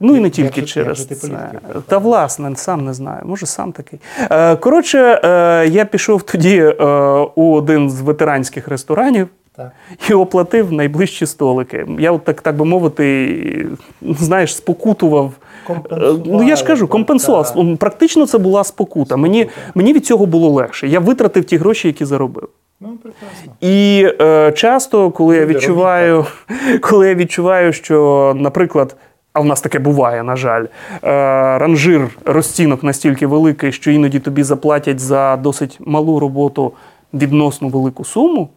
[0.00, 1.28] Ну і не тільки же- через як це.
[1.28, 3.22] політики Та власне, сам не знаю.
[3.24, 4.00] Може, сам такий.
[4.30, 6.84] Е, коротше, е, я пішов тоді е,
[7.34, 9.28] у один з ветеранських ресторанів.
[9.56, 9.70] Так.
[10.10, 11.86] І оплатив найближчі столики.
[11.98, 13.66] Я, от так, так би мовити,
[14.02, 15.32] знаєш, спокутував.
[16.24, 17.54] Ну я ж кажу, компенсував.
[17.54, 17.76] так.
[17.76, 19.16] Практично це була спокута.
[19.16, 20.88] Мені, мені від цього було легше.
[20.88, 22.48] Я витратив ті гроші, які заробив.
[22.80, 23.52] Ну, прекрасно.
[23.60, 26.26] І е, часто, коли я Люди, відчуваю,
[26.80, 28.96] коли я відчуваю, що, наприклад,
[29.36, 30.68] а в нас таке буває, на жаль, е,
[31.58, 36.72] ранжир розцінок настільки великий, що іноді тобі заплатять за досить малу роботу
[37.14, 38.48] відносно велику суму,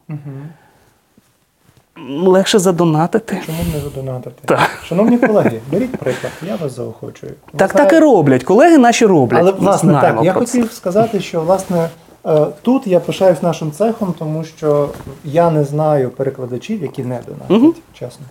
[2.09, 3.37] легше задонатити.
[3.45, 4.35] Чому не задонатити?
[4.45, 4.69] Так.
[4.83, 7.31] Шановні колеги, беріть приклад, я вас заохочую.
[7.53, 8.43] Ви Так, знаєте- так і роблять.
[8.43, 9.39] Колеги наші роблять.
[9.41, 10.39] Але власне Знаємо так, я це.
[10.39, 11.89] хотів сказати, що власне
[12.25, 14.89] е, тут я пишаюсь нашим цехом, тому що
[15.23, 18.25] я не знаю перекладачів, які не донатять, чесно.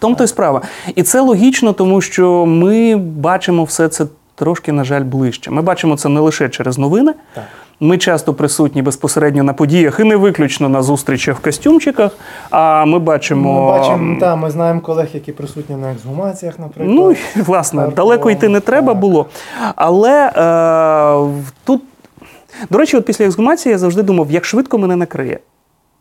[0.00, 0.62] Тому то й справа.
[0.94, 5.50] І це логічно, тому що ми бачимо все це трошки, на жаль, ближче.
[5.50, 7.12] Ми бачимо це не лише через новини.
[7.34, 7.44] Так.
[7.80, 12.12] Ми часто присутні безпосередньо на подіях і не виключно на зустрічах в костюмчиках.
[12.50, 13.60] А ми бачимо.
[13.62, 16.96] Ми бачимо, та, ми знаємо колег, які присутні на ексгумаціях, наприклад.
[16.96, 19.00] Ну, власне, Харкова, далеко йти не треба так.
[19.00, 19.26] було.
[19.76, 21.82] Але е, тут,
[22.70, 25.38] до речі, от після ексгумації я завжди думав, як швидко мене накриє.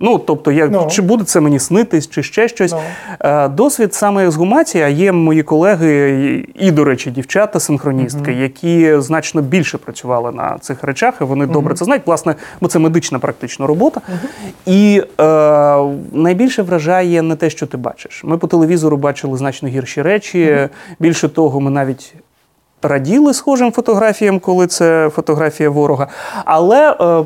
[0.02, 0.88] Ну, тобто, як, Ну.
[0.92, 2.72] чи буде це мені снитись, чи ще щось.
[2.72, 2.80] Ну.
[3.20, 9.42] Е, досвід саме ексгумації, а є мої колеги, і, до речі, дівчата, синхроністки, які значно
[9.42, 13.68] більше працювали на цих речах, і вони добре це знають, власне, бо це медична практично
[13.68, 14.02] робота.
[14.66, 15.24] І е,
[16.12, 18.24] найбільше вражає не те, що ти бачиш.
[18.24, 20.70] Ми по телевізору бачили значно гірші речі.
[21.00, 22.14] Більше того, ми навіть.
[22.82, 26.08] Раділи схожим фотографіям, коли це фотографія ворога.
[26.46, 27.26] Але е,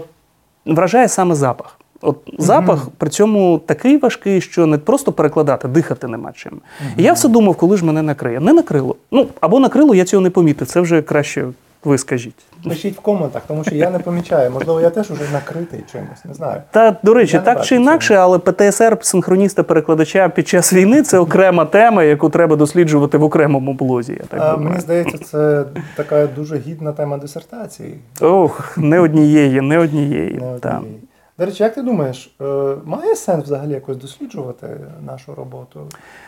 [0.66, 1.80] вражає саме запах.
[2.06, 6.62] От запах при цьому такий важкий, що не просто перекладати, дихати нема чим.
[6.98, 8.40] І я все думав, коли ж мене накриє.
[8.40, 8.96] Не накрило.
[9.12, 10.68] Ну або накрило, я цього не помітив.
[10.68, 11.46] Це вже краще
[11.84, 12.36] ви скажіть.
[12.70, 14.52] Пишіть в коментах, тому що я не помічаю.
[14.52, 16.62] Можливо, я теж уже накритий чимось, не знаю.
[16.72, 21.20] Та до речі, Я так чи інакше, але ПТСР синхроніста перекладача під час війни це
[21.20, 24.12] окрема тема, яку треба досліджувати в окремому блозі.
[24.14, 24.70] Я так А, думаю.
[24.70, 27.96] мені здається, це така дуже гідна тема дисертації.
[28.22, 30.34] Ох, не однієї, не однієї.
[30.34, 31.00] Не однієї.
[31.38, 32.46] До речі, як ти думаєш, е,
[32.86, 34.68] має сенс взагалі якось досліджувати
[35.06, 35.80] нашу роботу?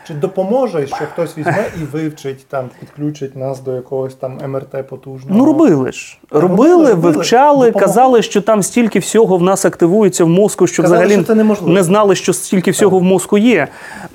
[0.06, 5.38] Чи допоможе, що хтось візьме і вивчить, там, підключить нас до якогось там МРТ потужного?
[5.38, 6.18] Ну, робили ж.
[6.30, 7.80] Робили, Робили, вивчали, Допомогли.
[7.80, 11.66] казали, що там стільки всього в нас активується в мозку, що Казали, взагалі що це
[11.66, 13.68] не знали, що стільки всього в мозку є.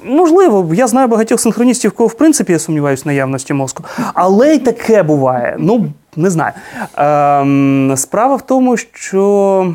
[0.03, 3.83] Можливо, я знаю багатьох синхроністів, кого в принципі я сумніваюся в наявності мозку.
[4.13, 5.55] Але й таке буває.
[5.59, 6.53] Ну, не знаю.
[6.97, 9.73] Ем, справа в тому, що,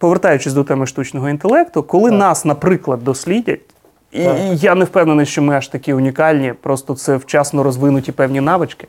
[0.00, 2.18] повертаючись до теми штучного інтелекту, коли Так.
[2.18, 3.60] нас, наприклад, дослідять.
[4.12, 4.36] І Так.
[4.38, 8.86] і я не впевнений, що ми аж такі унікальні, просто це вчасно розвинуті певні навички.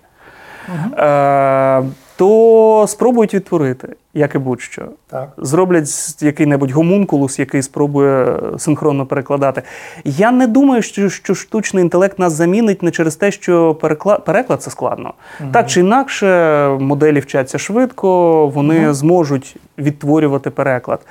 [0.97, 1.83] Е,
[2.21, 4.85] то спробують відтворити, як і будь-що.
[5.09, 5.29] Так.
[5.37, 5.87] Зроблять
[6.19, 9.61] який-небудь гомункулус, який спробує е, синхронно перекладати.
[10.05, 14.17] Я не думаю, що, що штучний інтелект нас замінить не через те, що перекла...
[14.17, 15.13] переклад це складно.
[15.51, 21.07] Так чи інакше, моделі вчаться швидко, вони зможуть відтворювати переклад.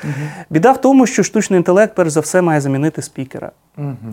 [0.50, 3.50] Біда в тому, що штучний інтелект, перш за все, має замінити спікера.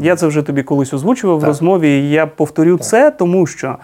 [0.01, 3.75] Я це вже тобі колись озвучував в розмові, і я повторю це, тому що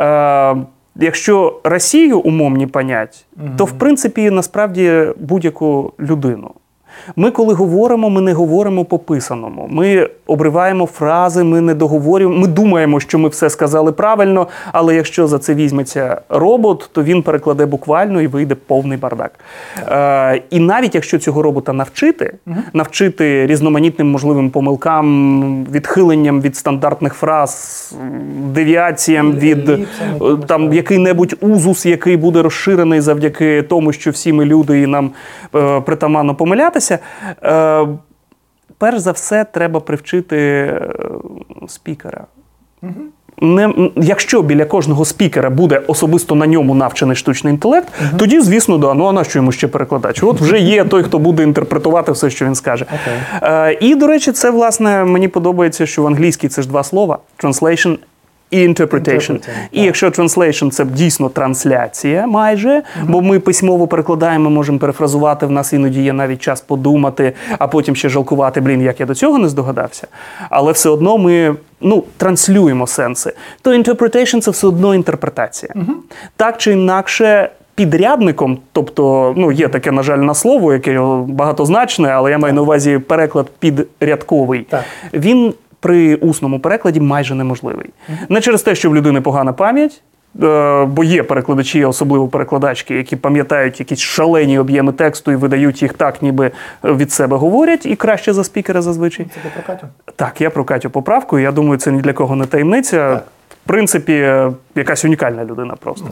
[0.00, 0.56] е,
[0.96, 3.26] якщо Росію умовні понять,
[3.56, 6.50] то в принципі насправді будь-яку людину.
[7.16, 9.66] Ми, коли говоримо, ми не говоримо по писаному.
[9.70, 12.36] Ми обриваємо фрази, ми не договорюємо.
[12.36, 17.22] Ми думаємо, що ми все сказали правильно, але якщо за це візьметься робот, то він
[17.22, 19.32] перекладе буквально і вийде повний бардак.
[19.88, 22.34] Е, і навіть якщо цього робота навчити,
[22.72, 27.94] навчити різноманітним можливим помилкам, відхиленням від стандартних фраз,
[28.54, 29.78] девіаціям від е,
[30.46, 35.10] там який-небудь узус, який буде розширений завдяки тому, що всі ми люди і нам
[35.54, 36.89] е, притаманно помилятися.
[37.42, 37.86] Е,
[38.78, 40.90] перш за все, треба привчити е,
[41.68, 42.24] спікера.
[43.42, 48.94] Не, якщо біля кожного спікера буде особисто на ньому навчений штучний інтелект, тоді, звісно, да.
[48.94, 50.22] Ну а на що йому ще перекладач?
[50.22, 52.86] От вже є той, хто буде інтерпретувати все, що він скаже.
[53.02, 53.42] Окей.
[53.42, 57.18] Е, і, до речі, це власне мені подобається, що в англійській це ж два слова:
[57.42, 57.98] translation
[58.50, 59.48] і interpretation.
[59.72, 65.72] І якщо translation– це дійсно трансляція майже, бо ми письмово перекладаємо, можемо перефразувати, в нас
[65.72, 69.48] іноді є навіть час подумати, а потім ще жалкувати, блін, як я до цього не
[69.48, 70.06] здогадався.
[70.50, 73.32] Але все одно ми ну, транслюємо сенси.
[73.62, 75.74] То interpretation– це все одно інтерпретація.
[76.36, 82.30] Так чи інакше, підрядником, тобто, ну, є таке, на жаль, на слово, яке багатозначне, але
[82.30, 84.66] я маю на увазі переклад підрядковий.
[84.70, 84.84] Так.
[85.14, 87.86] Він при усному перекладі майже неможливий.
[88.28, 90.02] Не через те, що в людини погана пам'ять.
[90.42, 95.92] е, Бо є перекладачі, особливо перекладачки, які пам'ятають якісь шалені об'єми тексту і видають їх
[95.92, 96.50] так, ніби
[96.84, 99.26] від себе говорять, і краще за спікера зазвичай.
[99.34, 99.86] Це ти про Катю?
[100.16, 101.38] Так, я про Катю поправку.
[101.38, 103.14] Я думаю, це ні для кого не таємниця.
[103.14, 103.24] Так.
[103.70, 104.32] Принципі,
[104.74, 106.08] якась унікальна людина просто.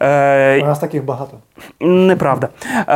[0.00, 1.36] Е, У нас таких багато.
[1.80, 2.48] неправда.
[2.88, 2.94] Е,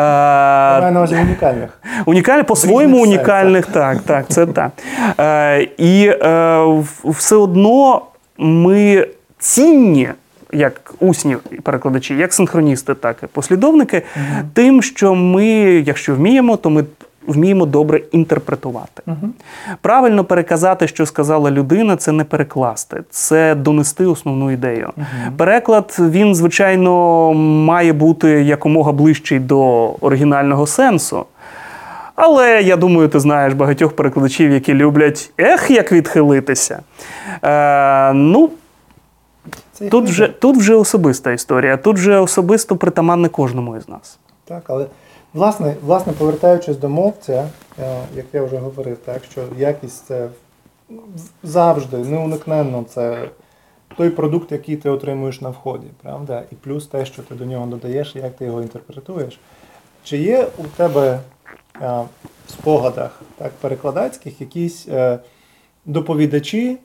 [0.91, 1.81] на увазі унікальних.
[2.07, 4.71] Унікальних, по-своєму унікальних, так, так, це так.
[5.21, 8.03] Е, і е, все одно
[8.39, 9.07] ми
[9.39, 10.09] цінні,
[10.53, 14.03] як усні перекладачі, як синхроністи, так і послідовники,
[14.55, 15.47] тим, що ми,
[15.87, 16.85] якщо вміємо, то ми
[17.27, 19.03] вміємо добре інтерпретувати.
[19.81, 24.91] Правильно переказати, що сказала людина, це не перекласти, це донести основну ідею.
[25.37, 31.27] Переклад, він, звичайно, має бути якомога ближчий до оригінального сенсу.
[32.15, 36.83] Але я думаю, ти знаєш багатьох перекладачів, які люблять ех, як відхилитися.
[37.45, 38.51] Е, ну,
[39.73, 44.19] Це тут вже, тут вже особиста історія, тут вже особисто притаманне кожному із нас.
[44.45, 44.87] Так, але
[45.35, 50.29] власне, власне, повертаючись до мовця, е, як я вже говорив, так, що якість це
[51.43, 53.29] завжди, неуникненно це
[53.97, 56.43] той продукт, який ти отримуєш на вході, правда?
[56.53, 59.41] І плюс те, що ти до нього додаєш, як ти його інтерпретуєш.
[60.05, 61.21] Чи є у тебе е,
[62.47, 65.19] в спогадах так, перекладацьких якісь е,
[65.87, 66.79] доповідачі,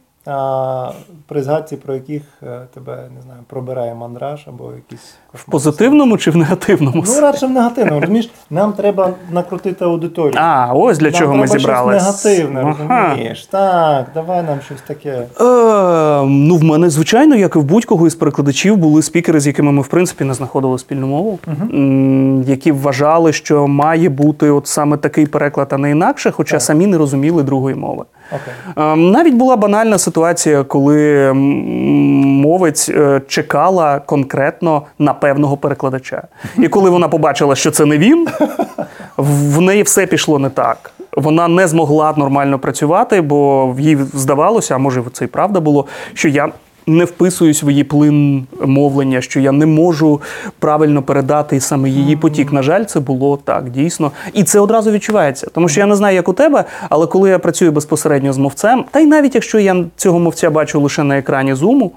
[1.27, 6.31] при згадці про яких е, тебе не знаю, пробирає мандраж або якісь В позитивному чи
[6.31, 7.03] в негативному?
[7.07, 7.99] Ну, радше в негативному.
[7.99, 10.33] Розумієш, нам треба накрутити аудиторію.
[10.41, 12.03] А, ось для нам чого ми треба зібрались.
[12.03, 13.07] Щось негативне, Ага.
[13.09, 13.45] розумієш?
[13.45, 15.09] Так, давай нам щось таке.
[15.09, 15.25] Е,
[16.25, 19.81] ну, в мене, звичайно, як і в будь-кого із перекладачів, були спікери, з якими ми,
[19.81, 21.39] в принципі, не знаходили спільну мову,
[21.73, 26.61] м, які вважали, що має бути от саме такий переклад, а не інакше, хоча Так.
[26.61, 28.03] самі не розуміли другої мови.
[28.31, 28.83] Окей.
[28.91, 30.16] Ем, Навіть була банальна ситуація,
[30.67, 36.23] коли мовець е, чекала конкретно на певного перекладача.
[36.58, 38.27] І коли вона побачила, що це не він,
[39.17, 40.91] в неї все пішло не так.
[41.17, 46.30] Вона не змогла нормально працювати, бо їй здавалося, а може це і правда було, що
[46.30, 46.49] я.
[46.89, 50.21] Не вписуюсь в її плин мовлення, що я не можу
[50.60, 52.52] правильно передати саме її потік.
[52.54, 55.47] На жаль, це було так дійсно, і це одразу відчувається.
[55.54, 58.86] Тому що я не знаю, як у тебе, але коли я працюю безпосередньо з мовцем,
[58.91, 61.91] та й навіть якщо я цього мовця бачу лише на екрані зуму,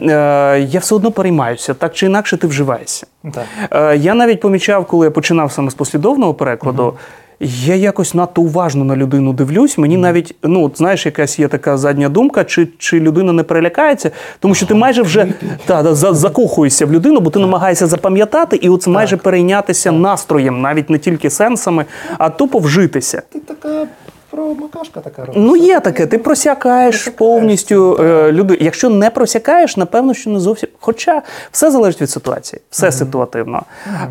[0.00, 3.06] е, я все одно переймаюся, так чи інакше ти вживаєшся.
[3.32, 3.44] Так.
[3.70, 6.94] Е, Я навіть помічав, коли я починав саме з послідовного перекладу.
[7.40, 9.78] Я якось надто уважно на людину дивлюсь.
[9.78, 14.10] Мені навіть, ну от знаєш, якась є така задня думка, чи, чи людина не перелякається,
[14.40, 15.26] тому що ти майже вже
[15.66, 20.60] та, та, за- закохуєшся в людину, бо ти намагаєшся запам'ятати і от майже перейнятися настроєм,
[20.60, 21.84] навіть не тільки сенсами,
[22.18, 23.22] а тупо вжитися.
[23.32, 23.86] Ти така
[24.54, 25.42] промокашка така робиш.
[25.46, 28.58] Ну, є таке, ти просякаєш повністю е, люди.
[28.60, 30.68] Якщо не просякаєш, напевно, що не зовсім.
[30.80, 33.62] Хоча все залежить від ситуації, все ситуативно.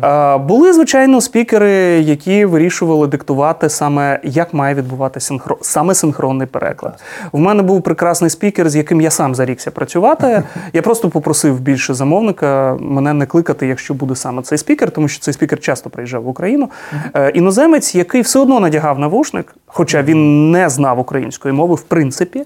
[0.04, 5.58] Е, були, звичайно, спікери, які вирішували диктувати саме, як має відбуватися синхро...
[5.60, 7.00] саме синхронний переклад.
[7.32, 10.42] В мене був прекрасний спікер, з яким я сам зарікся працювати.
[10.72, 15.20] Я просто попросив більше замовника мене не кликати, якщо буде саме цей спікер, тому що
[15.20, 16.70] цей спікер часто приїжджав в Україну.
[17.14, 22.42] Е, іноземець, який все одно надягав навушник, хоча він не знав української мови, в принципі,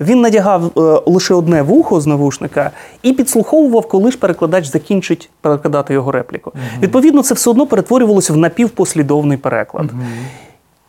[0.00, 0.70] він надягав е,
[1.10, 2.70] лише одне вухо з навушника
[3.02, 6.52] і підслуховував, коли ж перекладач закінчить перекладати його репліку.
[6.82, 9.90] Відповідно, це все одно перетворювалося в напівпослідовний переклад.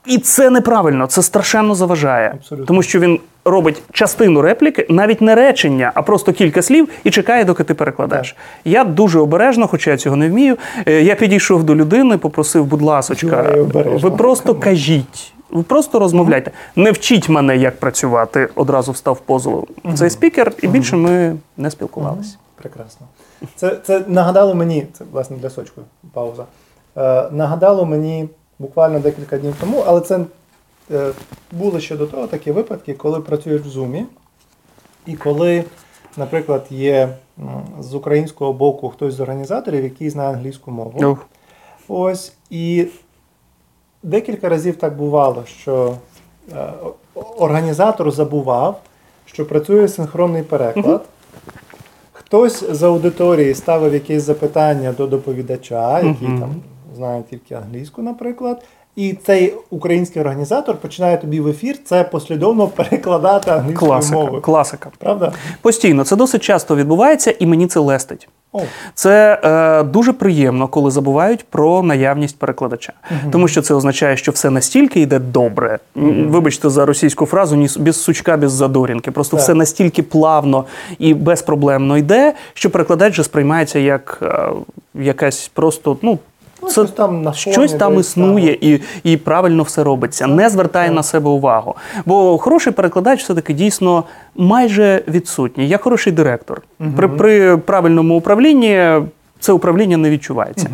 [0.06, 2.66] І це неправильно, це страшенно заважає, Абсолютно.
[2.66, 7.46] тому що він робить частину репліки, навіть не речення, а просто кілька слів і чекає,
[7.46, 8.36] доки ти перекладеш.
[8.66, 10.58] Я дуже обережно, хоча я цього не вмію.
[10.88, 13.46] е, Я підійшов до людини, попросив, будь ласочка,
[14.02, 15.33] ви просто кажіть.
[15.54, 16.52] Ви просто розмовляйте.
[16.76, 18.50] Не вчіть мене, як працювати.
[18.56, 22.38] Одразу встав в позу цей спікер, і більше ми не спілкувалися.
[22.56, 23.08] Прекрасно.
[23.56, 25.82] Це, це нагадало мені, це власне для сочку
[26.14, 26.46] пауза.
[26.98, 30.20] Е, нагадало мені буквально декілька днів тому, але це
[30.92, 31.12] е,
[31.52, 34.04] були ще до того такі випадки, коли працюєш в Zoom,
[35.06, 35.64] і коли,
[36.18, 37.10] наприклад, є
[37.80, 41.00] з українського боку хтось з організаторів, який знає англійську мову.
[41.04, 41.26] Ох.
[41.88, 42.88] Ось і
[44.04, 45.96] декілька разів так бувало, що
[46.54, 46.74] е,
[47.38, 48.82] організатор забував,
[49.26, 51.06] що працює синхронний переклад,
[52.12, 56.56] хтось з аудиторії ставив якесь запитання до доповідача, який там
[56.96, 58.64] знає тільки англійську, наприклад.
[58.96, 64.16] І цей український організатор починає тобі в ефір це послідовно перекладати англійською Класика.
[64.20, 64.42] мовою.
[64.42, 64.90] Класика.
[64.98, 65.32] Правда?
[65.62, 68.30] Постійно, це досить часто відбувається, і мені це лестить.
[68.56, 68.62] О,
[68.94, 72.94] Це е, дуже приємно, коли забувають про наявність перекладача,
[73.32, 75.80] тому що це означає, що все настільки йде добре.
[75.98, 79.12] М, Вибачте за російську фразу, ні без сучка, без задорінки.
[79.12, 79.44] Просто Так.
[79.44, 80.66] все настільки плавно
[81.00, 84.50] і безпроблемно йде, що перекладач же сприймається як е,
[85.04, 86.20] якась просто ну.
[86.68, 90.28] Це щось там на щось там існує і, і правильно все робиться.
[90.28, 91.76] Не звертає на себе увагу.
[92.06, 94.04] Бо хороший перекладач все-таки дійсно
[94.36, 95.68] майже відсутній.
[95.68, 96.62] Я хороший директор.
[96.96, 99.02] При, при правильному управлінні
[99.40, 100.68] це управління не відчувається.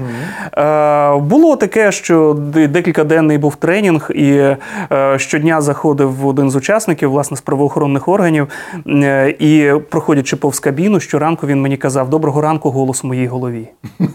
[0.58, 4.32] Е, було таке, що де- декілька денний був тренінг, і
[4.92, 8.48] е, щодня заходив один з учасників, власне, з правоохоронних органів,
[8.88, 13.68] е, і проходячи повз кабіну, щоранку він мені казав: Доброго ранку, голос в моїй голові.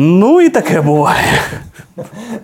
[0.00, 1.40] Ну і таке буває.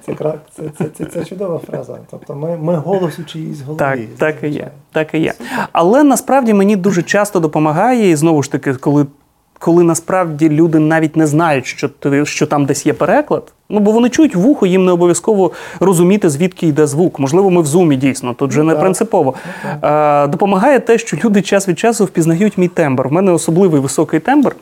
[0.07, 0.15] Це,
[0.57, 1.99] це, це, це, це чудова фраза.
[2.11, 3.79] Тобто ми, ми голос у чиїсь голові.
[3.79, 4.69] Так, так і є.
[4.93, 5.33] Так і є.
[5.73, 9.07] Але насправді мені дуже часто допомагає, і знову ж таки, коли,
[9.59, 11.91] коли насправді люди навіть не знають, що,
[12.25, 13.53] що там десь є переклад.
[13.69, 15.51] Ну, бо вони чують вухо, їм не обов'язково
[15.81, 17.19] розуміти, звідки йде звук.
[17.19, 18.81] Можливо, ми в зумі дійсно, тут же не так.
[18.81, 19.35] принципово.
[19.83, 23.07] Е, допомагає те, що люди час від часу впізнають мій тембр.
[23.07, 24.57] У мене особливий високий тембр.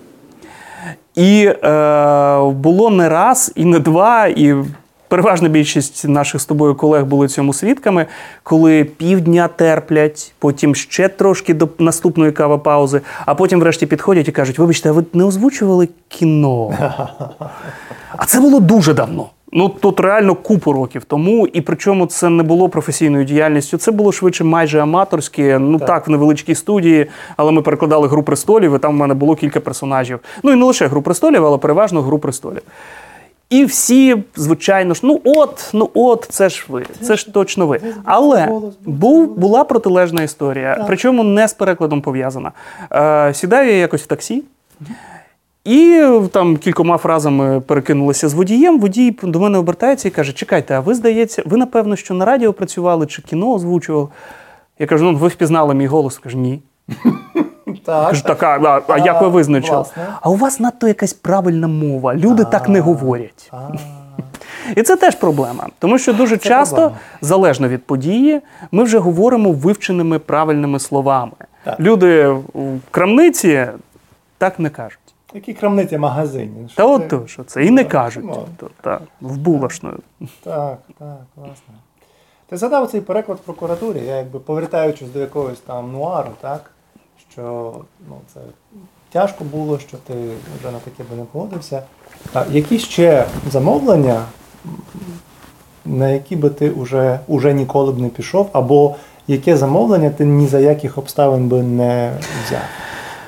[1.14, 4.54] І е, було не раз, і не два, і
[5.08, 8.06] переважна більшість наших з тобою колег були цьому свідками,
[8.42, 14.58] коли півдня терплять, потім ще трошки до наступної кавопаузи, а потім врешті підходять і кажуть:
[14.58, 16.72] вибачте, а ви не озвучували кіно?
[18.16, 19.30] А це було дуже давно.
[19.54, 23.78] Ну тут реально купу років тому, і причому це не було професійною діяльністю.
[23.78, 25.58] Це було швидше майже аматорське.
[25.58, 29.34] Ну так, в невеличкій студії, але ми перекладали гру престолів, і там в мене було
[29.34, 30.20] кілька персонажів.
[30.42, 32.62] Ну і не лише гру престолів, але переважно гру престолів.
[33.50, 37.80] І всі, звичайно ж, ну от, ну от, це ж ви, це ж точно ви.
[38.04, 38.48] Але
[38.86, 42.52] був, була протилежна історія, причому не з перекладом пов'язана.
[42.92, 44.42] Е, сідаю я якось в таксі.
[45.64, 48.80] І там кількома фразами перекинулися з водієм.
[48.80, 52.52] Водій до мене обертається і каже: Чекайте, а ви здається, ви напевно, що на радіо
[52.52, 54.08] працювали чи кіно озвучували?
[54.78, 56.18] Я кажу, ну ви впізнали мій голос.
[56.18, 56.62] Кажу, ні.
[57.86, 59.76] Так, Кажу, так, а, а, а як ви визначили?
[59.76, 60.06] власне.
[60.20, 62.14] А у вас надто якась правильна мова.
[62.14, 63.52] Люди так не говорять.
[64.76, 66.98] І це теж проблема, тому що дуже часто, проблема.
[67.20, 68.40] залежно від події,
[68.72, 71.32] ми вже говоримо вивченими правильними словами.
[71.64, 71.80] Так.
[71.80, 73.66] Люди в крамниці
[74.38, 74.98] так не кажуть.
[75.34, 76.68] Які крамниці магазині?
[76.74, 78.24] Та от то, що це і не кажуть.
[78.26, 79.98] ну, То, так, в булашною.
[80.42, 81.74] Так, так, власне.
[82.48, 86.70] Ти згадав цей переклад в прокуратурі, я якби повертаючись до якогось там нуару, так?
[87.32, 87.74] Що
[88.08, 88.40] ну, це
[89.12, 90.14] тяжко було, що ти
[90.58, 91.82] вже на таке би не погодився.
[92.34, 94.22] А які ще замовлення,
[95.84, 98.94] на які би ти вже, уже ніколи б не пішов, або
[99.26, 102.12] яке замовлення ти ні за яких обставин би не
[102.46, 102.62] взяв?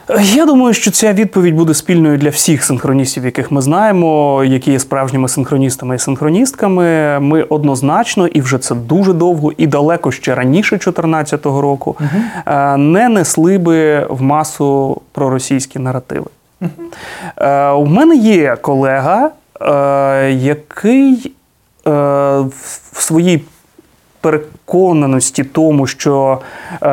[0.08, 4.78] Я думаю, що ця відповідь буде спільною для всіх синхроністів, яких ми знаємо, які є
[4.78, 7.20] справжніми синхроністами і синхроністками.
[7.20, 11.96] Ми однозначно, і вже це дуже довго, і далеко ще раніше 2014 року,
[12.46, 16.26] е, не несли би в масу проросійські наративи.
[17.36, 19.30] Е, У мене є колега,
[19.60, 21.32] е, який
[21.86, 22.52] в
[22.92, 23.44] своїй
[24.24, 26.38] переконаності тому, що
[26.82, 26.88] е,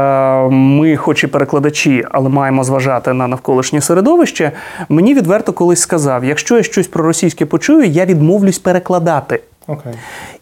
[0.49, 4.51] ми, хоч і перекладачі, але маємо зважати на навколишнє середовище,
[4.89, 9.41] мені відверто колись сказав: якщо я щось про російське почую, я відмовлюсь перекладати.
[9.67, 9.93] Окей.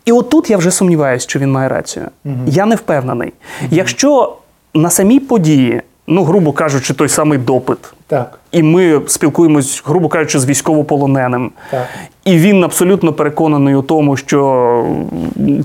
[0.05, 2.05] І отут я вже сумніваюся, що він має рацію.
[2.45, 3.33] Я не впевнений.
[3.69, 4.37] Якщо
[4.73, 7.77] на самій події, ну, грубо кажучи, той самий допит,
[8.07, 11.87] Так, і ми спілкуємось, грубо кажучи, з військовополоненим, так.
[12.25, 14.85] і він абсолютно переконаний у тому, що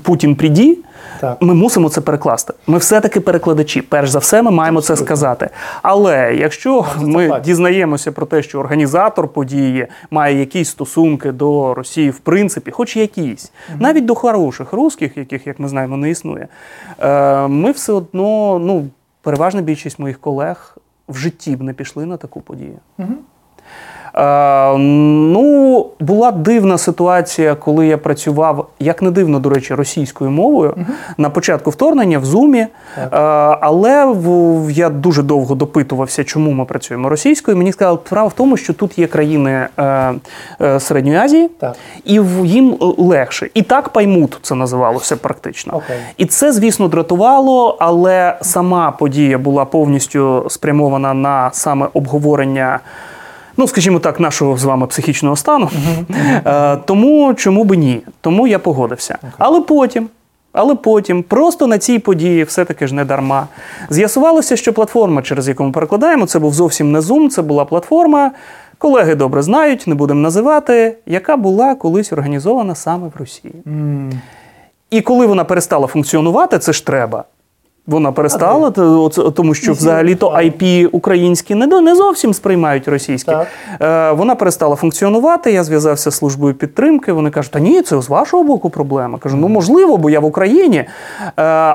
[0.03, 0.77] Путін приді,
[1.21, 1.41] Так.
[1.41, 2.53] ми мусимо це перекласти.
[2.67, 3.81] Ми все-таки перекладачі.
[3.81, 5.49] Перш за все, ми маємо це сказати.
[5.81, 12.19] Але якщо ми дізнаємося про те, що організатор події має якісь стосунки до Росії, в
[12.19, 16.47] принципі, хоч якісь, навіть до хороших русських, яких, як ми знаємо, не існує,
[16.99, 18.87] е, ми все одно, ну,
[19.21, 22.79] переважна більшість моїх колег в житті б не пішли на таку подію.
[24.17, 30.75] Е, ну, була дивна ситуація, коли я працював, як не дивно, до речі, російською мовою
[31.17, 32.59] на початку вторгнення в Зумі.
[32.59, 33.07] Е,
[33.61, 37.57] але в, я дуже довго допитувався, чому ми працюємо російською.
[37.57, 40.13] Мені сказали, справа в тому, що тут є країни е,
[40.61, 41.75] е, Середньої Азії, Так.
[42.03, 43.49] і в- їм легше.
[43.53, 45.73] І так паймут це називалося практично.
[45.75, 45.97] Окей.
[46.17, 52.79] І це, звісно, дратувало, але сама подія була повністю спрямована на саме обговорення.
[53.57, 55.69] Ну, скажімо так, нашого з вами психічного стану.
[56.45, 58.01] Е, Тому чому би ні?
[58.21, 59.17] Тому я погодився.
[59.37, 60.09] Але потім,
[60.53, 63.47] але потім, просто на цій події, все-таки ж не дарма.
[63.89, 68.31] З'ясувалося, що платформа, через яку ми перекладаємо, це був зовсім не Zoom, це була платформа.
[68.77, 73.53] Колеги добре знають, не будемо називати, яка була колись організована саме в Росії.
[73.67, 74.11] М,
[74.89, 77.23] І коли вона перестала функціонувати, це ж треба.
[77.87, 83.31] Вона перестала, то- тому що взагалі-то IP українські не, не зовсім сприймають російські.
[83.31, 83.47] Так.
[83.81, 85.51] Е, вона перестала функціонувати.
[85.51, 87.11] Я зв'язався з службою підтримки.
[87.11, 89.17] Вони кажуть, та ні, це з вашого боку проблема.
[89.17, 90.77] Кажу, ну можливо, бо я в Україні.
[90.77, 90.87] Е,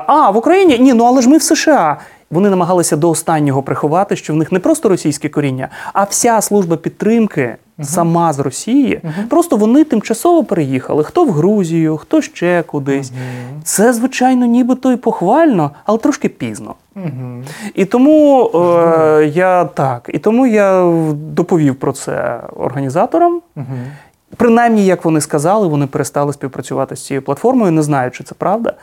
[0.07, 0.79] а, в Україні?
[0.79, 1.97] Ні, ну але ж ми в США.
[2.31, 6.77] Вони намагалися до останнього приховати, що в них не просто російське коріння, а вся служба
[6.77, 9.01] підтримки сама з Росії.
[9.29, 11.03] Просто вони тимчасово переїхали.
[11.03, 13.11] Хто в Грузію, хто ще кудись.
[13.63, 16.75] Це, звичайно, нібито і похвально, але трошки пізно.
[16.95, 17.43] мгм.
[17.75, 23.41] І тому е, я так, і тому я доповів про це організаторам.
[23.55, 23.65] Мгм.
[24.37, 27.71] Принаймні, як вони сказали, вони перестали співпрацювати з цією платформою.
[27.71, 28.73] Не знаю, чи це правда.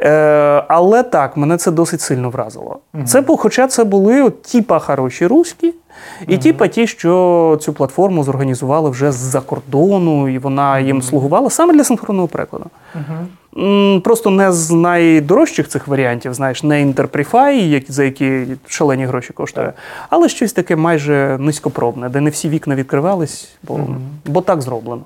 [0.00, 2.78] Е, але так, мене це досить сильно вразило.
[3.06, 5.74] Це, бу- хоча це були от, тіпа хороші руські,
[6.28, 11.84] і ті, що цю платформу зорганізували вже з-за кордону, і вона їм слугувала саме для
[11.84, 12.66] синхронного перекладу.
[14.04, 19.72] Просто не з найдорожчих цих варіантів, знаєш, не Interprefy, за які шалені гроші коштує,
[20.10, 23.80] але щось таке майже низькопробне, де не всі вікна відкривались, бо,
[24.26, 25.02] бо так зроблено.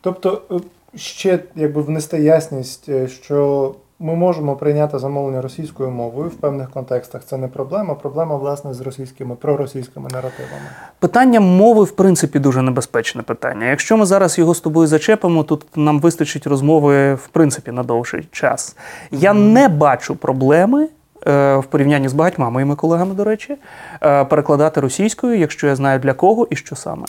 [0.00, 0.54] Тобто, е,
[0.98, 7.24] ще якби внести ясність, е, що ми можемо прийняти замовлення російською мовою в певних контекстах.
[7.24, 7.94] Це не проблема.
[7.94, 10.66] Проблема, власне, з російськими проросійськими наративами.
[10.98, 13.66] Питання мови, в принципі, дуже небезпечне питання.
[13.66, 18.28] Якщо ми зараз його з тобою зачепимо, то нам вистачить розмови в принципі на довший
[18.32, 18.76] час.
[19.10, 20.88] Я не бачу проблеми.
[21.26, 23.56] е, В порівнянні з багатьма моїми колегами, до речі,
[24.02, 27.04] е, перекладати російською, якщо я знаю для кого і що саме.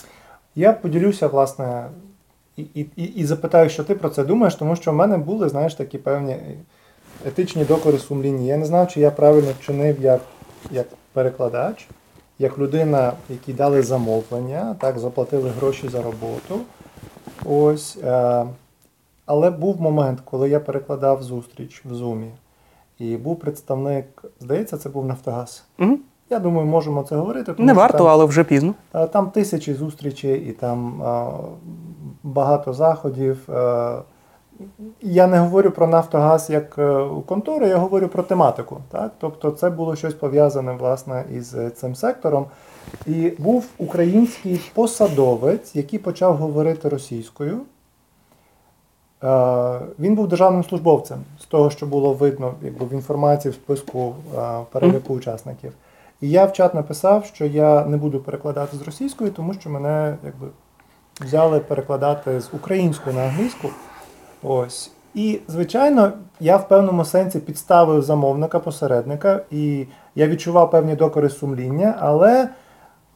[0.55, 1.85] Я поділюся, власне,
[2.57, 2.63] і,
[2.95, 5.97] і, і запитаю, що ти про це думаєш, тому що в мене були, знаєш, такі
[5.97, 6.35] певні
[7.25, 8.47] етичні докори сумлінні.
[8.47, 10.21] Я не знав, чи я правильно вчинив як,
[10.71, 11.87] як перекладач,
[12.39, 16.59] як людина, якій дали замовлення, так, заплатили гроші за роботу.
[17.45, 17.97] Ось.
[18.03, 18.45] Е,
[19.25, 22.31] але був момент, коли я перекладав зустріч в Зумі,
[22.99, 25.63] і був представник, здається, це був Нафтогаз.
[25.79, 25.97] Угу.
[26.29, 27.53] Я думаю, можемо це говорити.
[27.53, 28.73] тому Не варто, там- але вже пізно.
[28.93, 31.31] Е, Там тисячі зустрічей і там а,
[32.23, 33.49] багато заходів.
[33.49, 33.97] Е,
[35.01, 38.81] Я не говорю про Нафтогаз як е, контору, я говорю про тематику.
[38.91, 39.11] Так?
[39.19, 42.45] Тобто це було щось пов'язане власне із е, цим сектором.
[43.07, 47.61] І був український посадовець, який почав говорити російською.
[49.23, 54.15] Е, Він був державним службовцем з того, що було видно якби, в інформації в списку
[54.71, 55.73] переліку учасників.
[56.21, 60.15] І я в чат написав, що я не буду перекладати з російської, тому що мене
[60.23, 60.47] якби,
[61.21, 63.69] взяли перекладати з української на англійську.
[64.43, 64.91] Ось.
[65.13, 71.95] І, звичайно, я в певному сенсі підставив замовника, посередника, і я відчував певні докори сумління,
[71.99, 72.49] але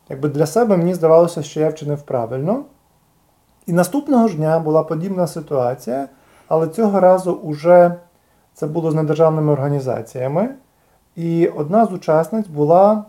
[0.10, 2.64] якби для себе мені здавалося, що я вчинив правильно.
[3.66, 6.08] І наступного ж дня була подібна ситуація,
[6.48, 7.96] але цього разу уже
[8.54, 10.50] це було з недержавними організаціями.
[11.16, 13.06] І одна з учасниць була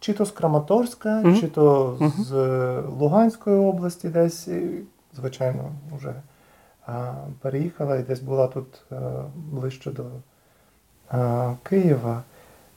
[0.00, 1.36] чи то з Краматорська, Мгм.
[1.40, 4.48] чи то з е, Луганської області, десь,
[5.16, 5.62] звичайно,
[5.98, 6.14] вже
[7.40, 8.96] переїхала і десь була тут е,
[9.52, 10.02] ближче до
[11.62, 12.22] Києва.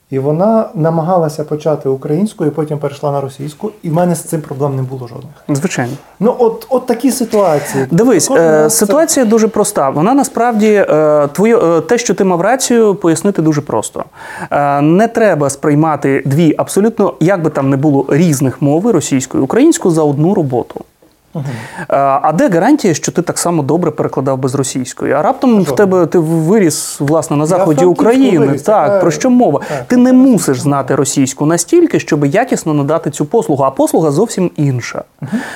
[0.09, 4.75] І вона намагалася почати українською, потім перейшла на російську, і в мене з цим проблем
[4.75, 5.33] не було жодних.
[5.49, 5.93] Звичайно.
[6.19, 7.87] Ну, от, от такі ситуації.
[7.91, 9.89] Дивись, е, раз це- ситуація дуже проста.
[9.89, 14.03] Вона насправді е, твоє, е, те, що ти мав рацію, пояснити дуже просто.
[14.51, 19.45] Е, не треба сприймати дві абсолютно, як би там не було різних мови російською і
[19.45, 20.81] українською за одну роботу.
[21.87, 25.13] А де гарантія, що ти так само добре перекладав без російської?
[25.13, 28.45] А раптом в тебе ти виріс власне на заході Франківську України.
[28.47, 29.61] виріс, так, така- про що мова?
[29.69, 29.83] так.
[29.87, 35.03] Ти не мусиш знати російську настільки, щоб якісно надати цю послугу, а послуга зовсім інша.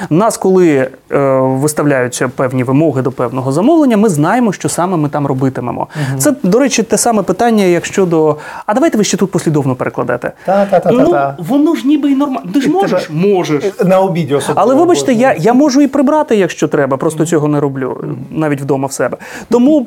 [0.09, 5.27] Нас, коли е, виставляються певні вимоги до певного замовлення, ми знаємо, що саме ми там
[5.27, 5.87] робитимемо.
[6.17, 8.35] Це, до речі, те саме питання, як щодо.
[8.65, 10.31] А давайте ви ще тут послідовно перекладете.
[10.45, 11.35] Та-та-та-та-та.
[11.39, 12.49] Ну, воно ж ніби і нормально.
[12.53, 13.09] Ти ж можеш?
[13.09, 13.63] Можеш.
[13.85, 14.61] На обіді особливо.
[14.61, 18.87] Але вибачте, я, я можу і прибрати, якщо треба, просто цього не роблю, навіть вдома
[18.87, 19.17] в себе.
[19.49, 19.85] Тому,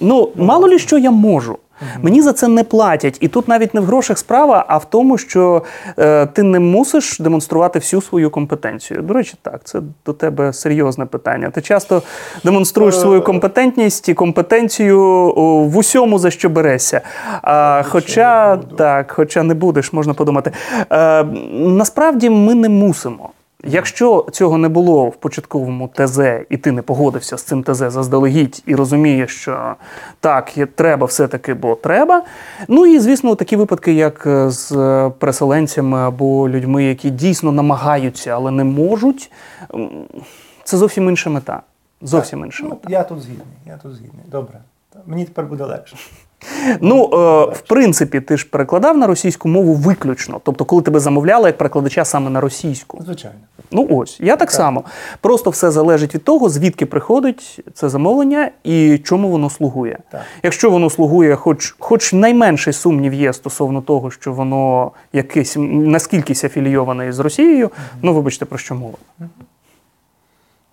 [0.00, 1.58] ну, мало лі що я можу.
[2.02, 3.18] Мені за це не платять.
[3.20, 5.62] І тут навіть не в грошах справа, а в тому, що
[5.98, 9.02] е, ти не мусиш демонструвати всю свою компетенцію.
[9.02, 11.50] До речі, так, це до тебе серйозне питання.
[11.50, 12.02] Ти часто
[12.44, 15.00] демонструєш свою компетентність і компетенцію
[15.68, 17.00] в усьому, за що берешся.
[17.42, 20.52] А, хоча, так, хоча не будеш, можна подумати.
[20.92, 23.30] Е, насправді ми не мусимо.
[23.66, 26.18] Якщо цього не було в початковому ТЗ,
[26.50, 29.74] і ти не погодився з цим ТЗ заздалегідь і розумієш, що
[30.20, 32.22] так, є- треба все-таки, бо треба.
[32.68, 38.30] Ну і звісно, такі випадки, як е, з е, переселенцями або людьми, які дійсно намагаються,
[38.30, 39.32] але не можуть,
[40.64, 41.62] це зовсім інша мета.
[42.02, 42.88] Зовсім інша Ну, мета.
[42.90, 44.24] я тут згідний, я тут згідний.
[44.30, 44.58] Добре.
[45.06, 45.96] Мені тепер буде легше.
[46.80, 47.16] Ну, е,
[47.54, 50.40] в принципі, ти ж перекладав на російську мову виключно.
[50.44, 53.02] Тобто, коли тебе замовляли як перекладача саме на російську.
[53.04, 53.38] Звичайно.
[53.70, 54.84] Ну ось, я так, само.
[55.20, 59.98] Просто все залежить від того, звідки приходить це замовлення і чому воно слугує.
[60.10, 60.20] Так.
[60.42, 67.12] Якщо воно слугує, хоч, хоч найменший сумнів є стосовно того, що воно якесь наскількись афілійоване
[67.12, 67.70] з Росією,
[68.02, 68.98] ну вибачте, про що мова.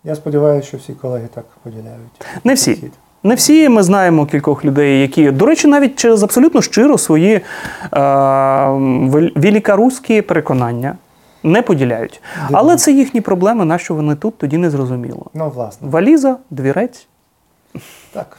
[0.03, 2.26] Я сподіваюся, що всі колеги так поділяють.
[2.43, 2.91] Не всі.
[3.26, 7.41] Не всі ми знаємо кількох людей, які, до речі, навіть через абсолютно щиро свої е,
[7.91, 10.95] вел- великоруські переконання
[11.43, 12.21] не поділяють.
[12.51, 15.26] Але це їхні проблеми, на що вони тут, тоді не зрозуміло.
[15.34, 17.07] Ну, власне, Валіза, двірець.
[18.13, 18.38] так.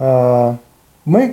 [0.00, 0.54] Е,
[1.06, 1.30] Ми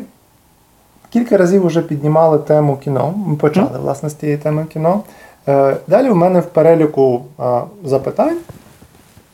[1.09, 3.13] кілька разів вже піднімали тему кіно.
[3.27, 5.01] Ми почали, власне, з тієї теми кіно.
[5.47, 7.43] Е, Далі в мене в переліку е,
[7.85, 8.37] запитань.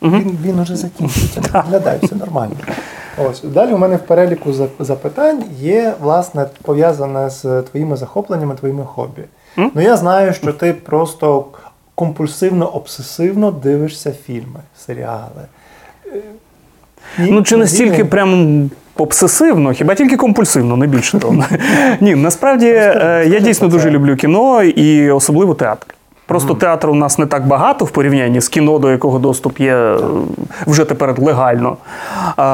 [0.09, 1.41] Він, він уже закінчиться.
[1.53, 2.55] Виглядає, все нормально.
[3.17, 9.21] Ось далі у мене в переліку запитань є власне пов'язане з твоїми захопленнями, твоїми хобі.
[9.57, 11.45] Ну я знаю, що ти просто
[11.95, 15.41] компульсивно, обсесивно дивишся фільми, серіали.
[16.13, 16.21] Е,
[17.19, 17.31] ні?
[17.31, 18.09] Ну, чи настільки ні.
[18.09, 21.45] прям обсесивно, хіба тільки компульсивно, не більше того.
[22.01, 25.94] Ні, насправді е, я дійсно дуже люблю кіно і особливо театр.
[26.25, 29.75] Просто театру у нас не так багато в порівнянні з кіно, до якого доступ є
[29.75, 29.97] е,
[30.67, 31.77] вже тепер легально,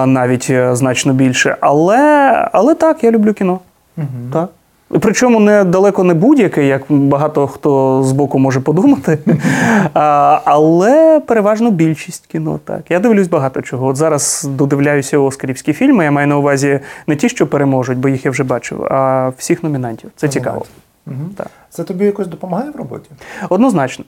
[0.06, 1.58] навіть е, значно більше.
[1.60, 2.00] Але,
[2.54, 3.60] але так, я люблю кіно.
[4.34, 4.50] Так.
[5.00, 9.18] Причому не далеко не будь-яке, як багато хто з боку може подумати.
[9.94, 12.60] А, але переважно більшість кіно.
[12.66, 12.82] Так.
[12.90, 13.88] Я дивлюсь багато чого.
[13.88, 16.04] От зараз додивляюся оскарівські фільми.
[16.04, 19.64] Я маю на увазі не ті, що переможуть, бо їх я вже бачив, а всіх
[19.64, 20.10] номінантів.
[20.16, 20.66] Це цікаво.
[21.38, 21.47] Так.
[21.70, 23.10] Це тобі якось допомагає в роботі?
[23.49, 24.06] Однозначно.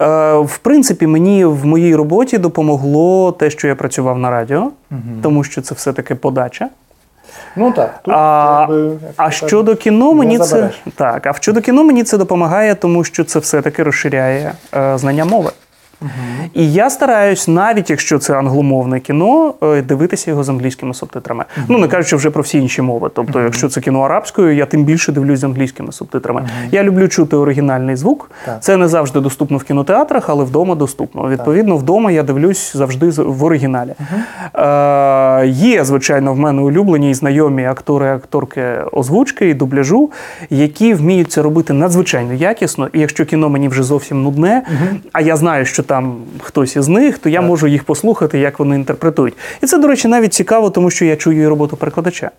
[0.00, 4.70] Е, в принципі, мені в моїй роботі допомогло те, що я працював на радіо,
[5.22, 6.68] тому що це все-таки подача.
[7.56, 8.00] Ну так.
[8.02, 11.26] Тут, А, якби, а щодо кіно, мені це так.
[11.26, 15.50] А щодо кіно мені це допомагає, тому що це все-таки розширяє е, знання мови.
[16.54, 21.44] І я стараюсь, навіть якщо це англомовне кіно, е, дивитися його з англійськими субтитрами.
[21.68, 23.10] Ну не кажучи вже про всі інші мови.
[23.14, 26.48] Тобто, якщо це кіно арабською, я тим більше дивлюсь з англійськими субтитрами.
[26.70, 28.30] Я люблю чути оригінальний звук.
[28.44, 28.62] Так.
[28.62, 31.28] Це не завжди доступно в кінотеатрах, але вдома доступно.
[31.28, 33.94] Відповідно, вдома я дивлюсь завжди в оригіналі.
[34.54, 40.10] Е, є, звичайно, в мене улюблені і знайомі актори, акторки озвучки і дубляжу,
[40.50, 42.88] які вміють це робити надзвичайно якісно.
[42.92, 44.62] І якщо кіно мені вже зовсім нудне,
[45.12, 48.74] а я знаю, що там хтось із них, то я можу їх послухати, як вони
[48.74, 49.34] інтерпретують.
[49.62, 52.30] І це, до речі, навіть цікаво, тому що я чую і роботу перекладача.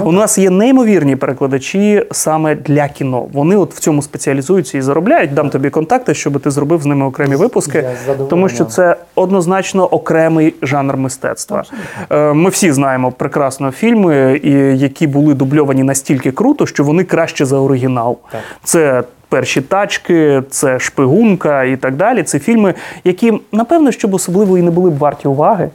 [0.00, 3.26] У нас є неймовірні перекладачі саме для кіно.
[3.32, 5.34] Вони от в цьому спеціалізуються і заробляють.
[5.34, 7.84] Дам тобі контакти, щоб ти зробив з ними окремі випуски,
[8.30, 11.64] тому що це однозначно окремий жанр мистецтва.
[12.10, 14.40] Е, Ми всі знаємо прекрасно фільми,
[14.74, 18.18] які були дубльовані настільки круто, що вони краще за оригінал.
[18.32, 18.40] Так.
[18.64, 22.22] Це перші тачки, це шпигунка і так далі.
[22.22, 22.74] Це фільми,
[23.04, 25.70] які напевно щоб особливо і не були б варті уваги,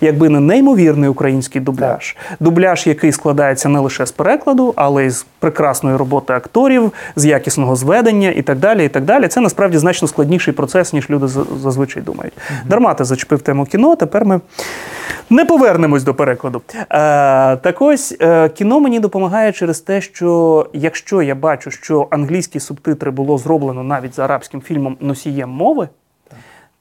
[0.00, 2.16] якби не неймовірний український дубляж.
[2.40, 7.76] Дубляж, який складається не лише з перекладу, але й з прекрасної роботи акторів, з якісного
[7.76, 8.84] зведення і так далі.
[8.84, 9.28] І так далі.
[9.28, 11.26] Це насправді значно складніший процес, ніж люди
[11.62, 12.32] зазвичай думають.
[12.66, 13.96] Дарма ти зачепив тему кіно.
[13.96, 14.40] Тепер ми
[15.30, 16.62] не повернемось до перекладу.
[16.74, 16.86] Е,
[17.56, 23.10] так ось е, кіно мені допомагає через те, що якщо я бачу, що англійські субтитри
[23.10, 25.88] було зроблено навіть за арабським фільмом носієм мови,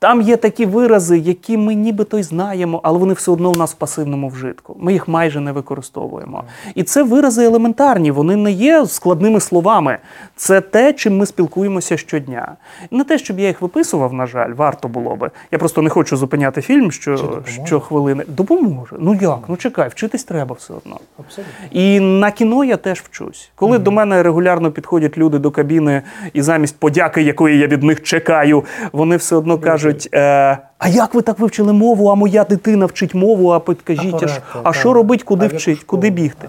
[0.04, 3.72] Там є такі вирази, які ми нібито й знаємо, але вони все одно у нас
[3.72, 4.76] в пасивному вжитку.
[4.80, 6.44] Ми їх майже не використовуємо.
[6.76, 9.98] І це вирази елементарні, вони не є складними словами.
[10.36, 12.56] Це те, чим ми спілкуємося щодня.
[12.92, 15.32] Не те, щоб я їх виписував, на жаль, варто було би.
[15.52, 17.66] Я просто не хочу зупиняти фільм, що, допоможе?
[17.66, 18.24] що хвилини.
[18.28, 18.96] Допоможе.
[19.00, 19.40] Ну як?
[19.48, 21.00] Ну чекай, вчитись треба все одно.
[21.20, 21.54] Абсолютно.
[21.72, 23.52] І на кіно я теж вчусь.
[23.56, 26.02] Коли до мене регулярно підходять люди до кабіни,
[26.34, 31.14] і замість подяки, якої я від них чекаю, вони все одно кажуть: е, а як
[31.14, 32.08] ви так вивчили мову?
[32.08, 36.48] А моя дитина вчить мову, а підкажіть, а, а що робить, куди вчить, куди бігти?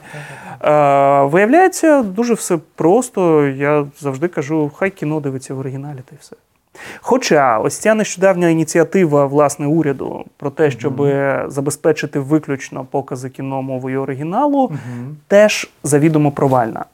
[0.64, 3.46] Е, виявляється, дуже все просто.
[3.46, 6.36] Я завжди кажу, хай кіно дивиться в оригіналі та й все.
[7.00, 11.08] Хоча ось ця нещодавня ініціатива власне уряду про те, щоб
[11.46, 14.72] забезпечити виключно покази кіно мовою оригіналу,
[15.28, 16.84] теж завідомо провальна.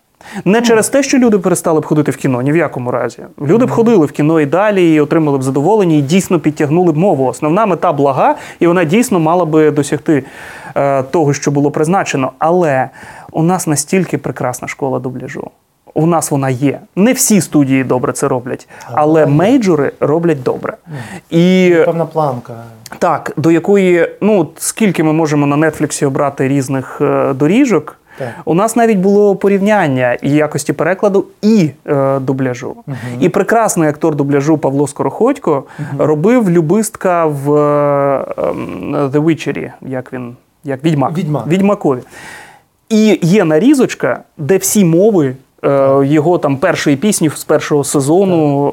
[0.44, 3.18] Не через те, що люди перестали б ходити в кіно, ні в якому разі.
[3.40, 6.96] Люди б ходили в кіно і далі, і отримали б задоволення, і дійсно підтягнули б
[6.96, 7.26] мову.
[7.26, 10.24] Основна мета блага, і вона дійсно мала би досягти
[10.74, 12.32] е, того, що було призначено.
[12.38, 12.88] Але
[13.32, 15.50] у нас настільки прекрасна школа дубляжу.
[15.94, 16.80] У нас вона є.
[16.96, 20.76] Не всі студії добре це роблять, але мейджори роблять добре.
[21.30, 22.54] І Певна планка.
[22.98, 27.96] так, до якої, ну, скільки ми можемо на Нетфліксі обрати різних е, доріжок.
[28.20, 28.28] Так.
[28.44, 32.76] У нас навіть було порівняння і якості перекладу, і е, дубляжу.
[33.20, 35.64] І прекрасний актор дубляжу Павло Скороходько
[35.98, 41.18] робив любистка в е, ем, The Witcher, як він, як відьмак.
[41.18, 41.46] Відьмак.
[41.46, 42.00] Відьмакові.
[42.88, 48.68] І є нарізочка, де всі мови е, його там першої пісні з першого сезону.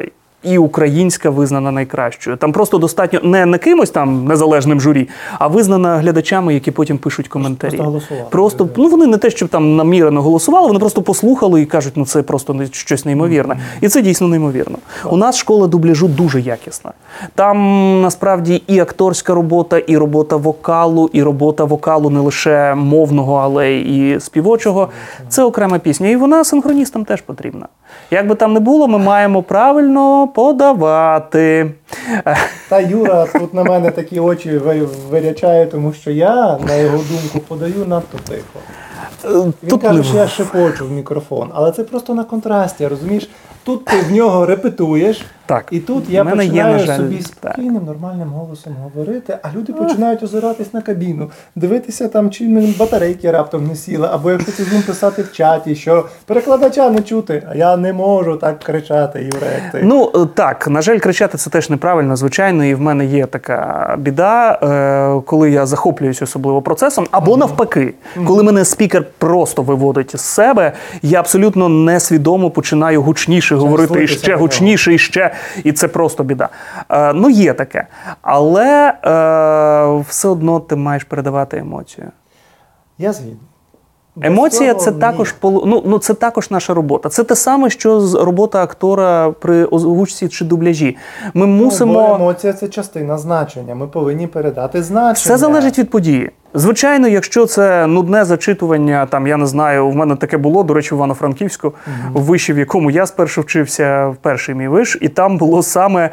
[0.00, 0.08] Е,
[0.42, 2.36] і українська визнана найкращою.
[2.36, 5.08] Там просто достатньо не, не кимось там незалежним журі,
[5.38, 7.70] а визнана глядачами, які потім пишуть коментарі.
[7.70, 8.28] просто голосували.
[8.30, 12.06] Просто ну вони не те, щоб там намірено голосували, вони просто послухали і кажуть, ну
[12.06, 13.58] це просто щось неймовірне.
[13.80, 14.78] І це дійсно неймовірно.
[15.04, 16.92] У нас школа дубляжу дуже якісна.
[17.34, 17.56] Там
[18.02, 24.20] насправді і акторська робота, і робота вокалу, і робота вокалу не лише мовного, але і
[24.20, 24.88] співочого.
[25.28, 26.08] Це окрема пісня.
[26.08, 27.66] І вона синхроністам теж потрібна.
[28.10, 31.70] Як би там не було, ми маємо правильно подавати.
[32.68, 37.38] Та Юра тут на мене такі очі ви- вирячає, тому що я, на його думку,
[37.48, 38.58] подаю надто тихо.
[39.62, 43.30] Він Тут каже, що я шепочу в мікрофон, але це просто на контрасті, розумієш?
[43.64, 45.66] Тут ти в нього репетуєш, Так.
[45.70, 47.26] і тут я мене є, на жаль, собі так.
[47.26, 53.66] спокійним, нормальним голосом говорити, а люди починають озиратись на кабіну, дивитися там, чи батарейки раптом
[53.66, 57.76] не сіли, або якщо ти будемо писати в чаті, що перекладача не чути, а я
[57.76, 59.80] не можу так кричати, Юра, як ти.
[59.82, 63.94] Ну е, так, на жаль, кричати це теж неправильно, звичайно, і в мене є така
[63.98, 67.94] біда, е, коли я захоплююсь особливо процесом, або навпаки,
[68.26, 70.72] коли мене спікер просто виводить із себе,
[71.02, 75.30] я абсолютно несвідомо починаю гучніше говорити і ще гучніше, і ще,
[75.64, 76.48] і це просто біда.
[76.90, 77.86] Е, ну, є таке.
[78.22, 82.10] Але е, все одно ти маєш передавати емоцію.
[82.98, 83.55] Я згідний.
[84.22, 87.08] Емоція це також ну, ну, це також наша робота.
[87.08, 90.96] Це те саме, що з робота актора при озвучці чи дубляжі.
[91.34, 92.14] Ми Ну, мусимо.
[92.14, 93.74] емоція це частина значення.
[93.74, 95.12] Ми повинні передати значення.
[95.12, 96.30] Все залежить від події.
[96.54, 100.94] Звичайно, якщо це нудне зачитування, там я не знаю, в мене таке було, до речі,
[100.94, 101.72] в Івано-Франківську,
[102.12, 106.10] в виші, в якому я спершу вчився, в перший мій виш, і там було саме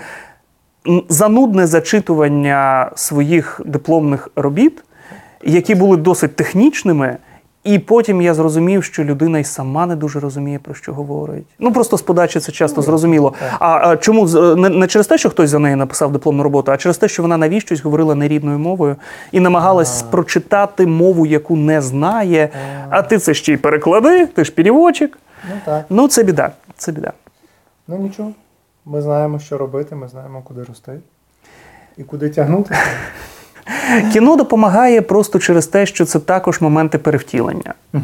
[1.10, 4.84] занудне зачитування своїх дипломних робіт,
[5.44, 7.18] які були досить технічними.
[7.64, 11.46] І потім я зрозумів, що людина й сама не дуже розуміє, про що говорить.
[11.60, 13.34] Ну просто з подачі це часто зрозуміло.
[13.60, 16.72] А, а чому з- не, не через те, що хтось за неї написав дипломну роботу,
[16.72, 18.96] а через те, що вона навіщось говорила нерідною мовою
[19.32, 22.50] і намагалась прочитати мову, яку не знає.
[22.90, 25.18] А ти це ще й переклади, ти ж переводчик.
[25.50, 25.86] Ну так.
[25.90, 26.52] Ну це біда.
[26.78, 27.14] Це біда.
[27.88, 28.32] Ну нічого.
[28.86, 31.00] Ми знаємо, що робити, ми знаємо, куди рости
[31.98, 32.76] і куди тягнути.
[34.14, 37.74] Кіно допомагає просто через те, що це також моменти перевтілення.
[37.94, 38.04] Угу.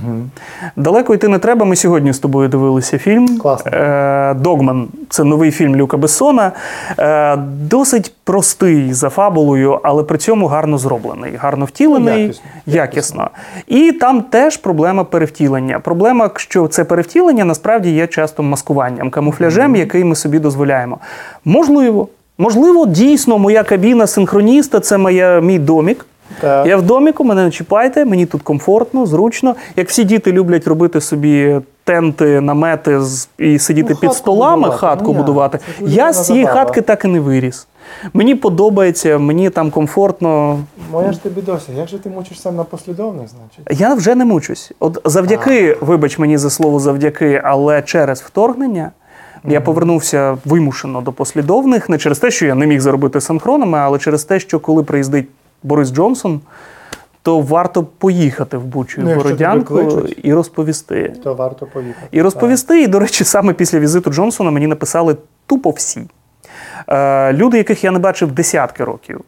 [0.76, 1.66] Далеко йти не треба.
[1.66, 3.38] Ми сьогодні з тобою дивилися фільм.
[3.38, 3.72] Класно.
[3.72, 6.52] Е, Догман це новий фільм Люка Бессона.
[7.00, 7.36] Е,
[7.70, 12.44] Досить простий за фабулою, але при цьому гарно зроблений, гарно втілений, Ну, якісно.
[12.66, 13.30] якісно.
[13.68, 15.80] І там теж проблема перевтілення.
[15.80, 20.98] Проблема, що це перевтілення насправді є часто маскуванням, камуфляжем, який ми собі дозволяємо.
[21.46, 22.08] Можливо.
[22.44, 26.06] Можливо, дійсно, моя кабіна синхроніста це моя, мій домік.
[26.42, 26.68] Так.
[26.68, 29.56] Я в доміку, мене не чіпайте, мені тут комфортно, зручно.
[29.76, 34.78] Як всі діти люблять робити собі тенти, намети з- і сидіти Ну, під столами, будувати.
[34.80, 35.60] хатку Ну, будувати.
[35.82, 36.62] Я з цієї забава.
[36.66, 37.68] хатки так і не виріс.
[38.14, 40.60] Мені подобається, мені там комфортно.
[40.92, 43.82] Моя ж тобі дося, як же ти мучишся на послідовних, значить?
[43.82, 44.72] Я вже не мучусь.
[44.80, 48.92] От завдяки, вибач мені за слово завдяки, але через вторгнення
[49.44, 54.00] Я повернувся вимушено до послідовних, не через те, що я не міг заробити синхронами, але
[54.00, 55.28] через те, що коли приїздить
[55.64, 56.42] Борис Джонсон,
[57.24, 59.82] то варто поїхати в Бучу Ну, Бородянку
[60.24, 61.14] і розповісти.
[61.24, 62.08] То варто поїхати.
[62.12, 65.16] І розповісти, і, до речі, саме після візиту Джонсона мені написали
[65.46, 66.02] тупо всі.
[66.88, 69.22] Е, люди, яких я не бачив десятки років.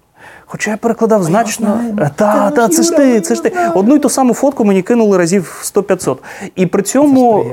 [0.45, 1.82] Хоча я перекладав значно.
[1.99, 3.51] Е, Та, Та, та, це ж ти, це ж ти.
[3.76, 6.18] Одну й ту саму фотку мені кинули разів 100-500.
[6.55, 7.45] І при цьому.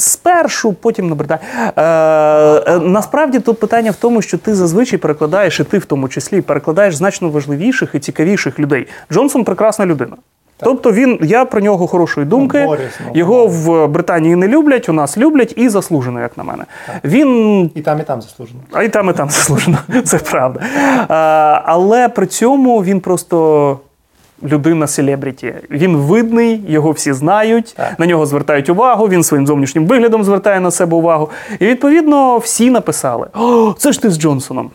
[0.00, 1.38] Е, Спершу, потім набридай.
[1.76, 6.08] Е, е, насправді тут питання в тому, що ти зазвичай перекладаєш, і ти в тому
[6.08, 8.86] числі перекладаєш значно важливіших і цікавіших людей.
[9.12, 10.16] Джонсон прекрасна людина.
[10.62, 12.66] Тобто він, я про нього хорошої думки.
[12.68, 12.76] Ну,
[13.06, 16.64] ну, Його в Британії не люблять, у нас люблять і заслужено, як на мене.
[17.04, 18.60] Він І там, і там заслужено.
[18.72, 20.60] а і там, і там заслужено, це правда.
[21.08, 23.78] А, але при цьому він просто
[24.42, 25.54] людина селебріті.
[25.70, 27.98] Він видний, його всі знають, Так.
[27.98, 31.30] на нього звертають увагу, він своїм зовнішнім виглядом звертає на себе увагу.
[31.58, 34.70] І відповідно всі написали: О, це ж ти з Джонсоном.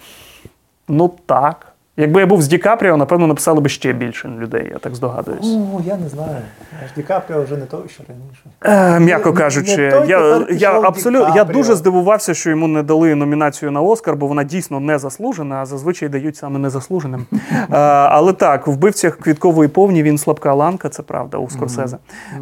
[0.87, 1.74] Ну так.
[1.97, 5.45] Якби я був з Ді Капріо, напевно, написали би ще більше людей, я так здогадуюсь.
[5.45, 6.37] О, я не знаю.
[6.85, 8.95] Аж Ді Капріо вже не той, що раніше.
[8.95, 12.83] Е, м'яко Не- кажучи, не той, я, я абсолютно я дуже здивувався, що йому не
[12.83, 17.25] дали номінацію на Оскар, бо вона дійсно не заслужена, а зазвичай дають саме незаслуженим.
[17.71, 21.97] Е, але так, в вбивцях квіткової повні він слабка ланка, це правда у Скорсезе.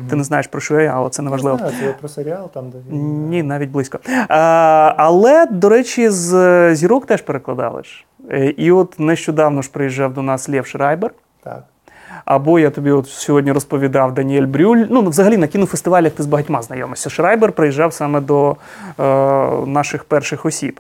[0.10, 1.58] Ти не знаєш про що я, але це не важливо.
[1.58, 3.30] Не знаю, це про серіал, там, де він.
[3.30, 4.00] Ні, навіть близько.
[4.08, 4.26] Е,
[4.98, 8.06] але, до речі, з е, зірок теж перекладали ж.
[8.32, 11.12] Е, І от нещодавно ж приїжджав до нас Лєв Шрайбер.
[11.44, 11.64] Так.
[12.26, 14.86] Або я тобі от сьогодні розповідав Даніель Брюль.
[14.90, 17.10] Ну, взагалі на кінофестивалях ти з багатьма знайомишся.
[17.10, 18.56] Шрайбер приїжджав саме до
[19.00, 19.04] е,
[19.66, 20.80] наших перших осіб.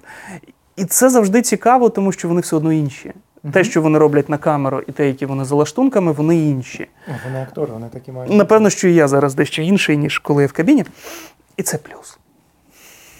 [0.75, 3.13] І це завжди цікаво, тому що вони все одно інші.
[3.51, 6.87] Те, що вони роблять на камеру, і те, які вони за лаштунками, вони інші.
[7.07, 8.33] О, Вони актори, вони такі мають.
[8.33, 10.85] Напевно, що і я зараз дещо інший, ніж коли я в кабіні.
[11.57, 12.17] І це плюс.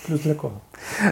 [0.08, 0.54] Плюс для кого?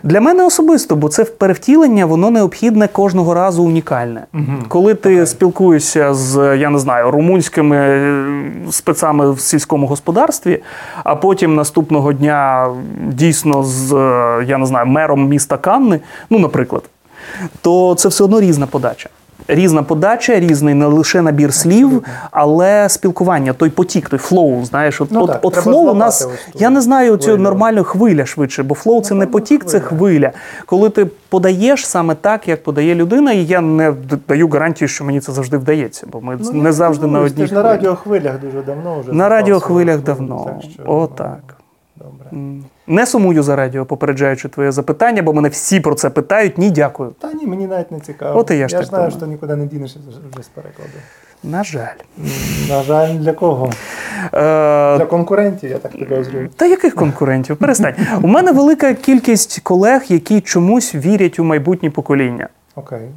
[0.04, 4.26] Для мене особисто, бо це перевтілення, воно необхідне кожного разу унікальне.
[4.68, 8.34] Коли ти спілкуєшся з, я не знаю, румунськими е,
[8.72, 10.64] спецами в сільському господарстві,
[11.04, 12.68] а потім наступного дня
[13.08, 16.00] дійсно з, е, я не знаю, мером міста Канни,
[16.30, 16.84] ну, наприклад,
[17.62, 19.10] то це все одно різна подача.
[19.48, 25.12] Різна подача, різний не лише набір слів, але спілкування, той потік, той flow, знаєш, от,
[25.12, 28.76] Ну от, так, от flow у нас, я не знаю цю нормальну хвиля швидше, бо
[28.76, 30.32] flow це не потік, це хвиля.
[30.66, 33.94] Коли ти подаєш саме так, як подає людина, і я не
[34.28, 37.44] даю гарантію, що мені це завжди вдається, бо ми Ну, не завжди на дивуюсь, одній
[37.44, 39.14] Ти ж на радіохвилях дуже давно вже.
[39.14, 40.46] На радіохвилях давно.
[40.46, 41.61] так що, О, ну, так.
[42.04, 42.42] Добре.
[42.88, 46.58] Не сумую за радіо, попереджаючи твоє запитання, бо мене всі про це питають.
[46.58, 47.14] Ні, дякую.
[47.20, 48.40] Та ні, мені навіть не цікаво.
[48.40, 50.90] От і я ж так знаю, що нікуди не дінешся вже з перекладу.
[51.44, 51.96] На жаль.
[52.70, 53.72] На жаль, для кого?
[54.24, 56.50] Е, Для конкурентів, я так підозрюю.
[56.56, 57.58] Та яких конкурентів?
[57.58, 57.94] Перестань.
[58.22, 62.48] У мене велика кількість колег, які чомусь вірять у майбутнє покоління.
[62.76, 63.10] Окей.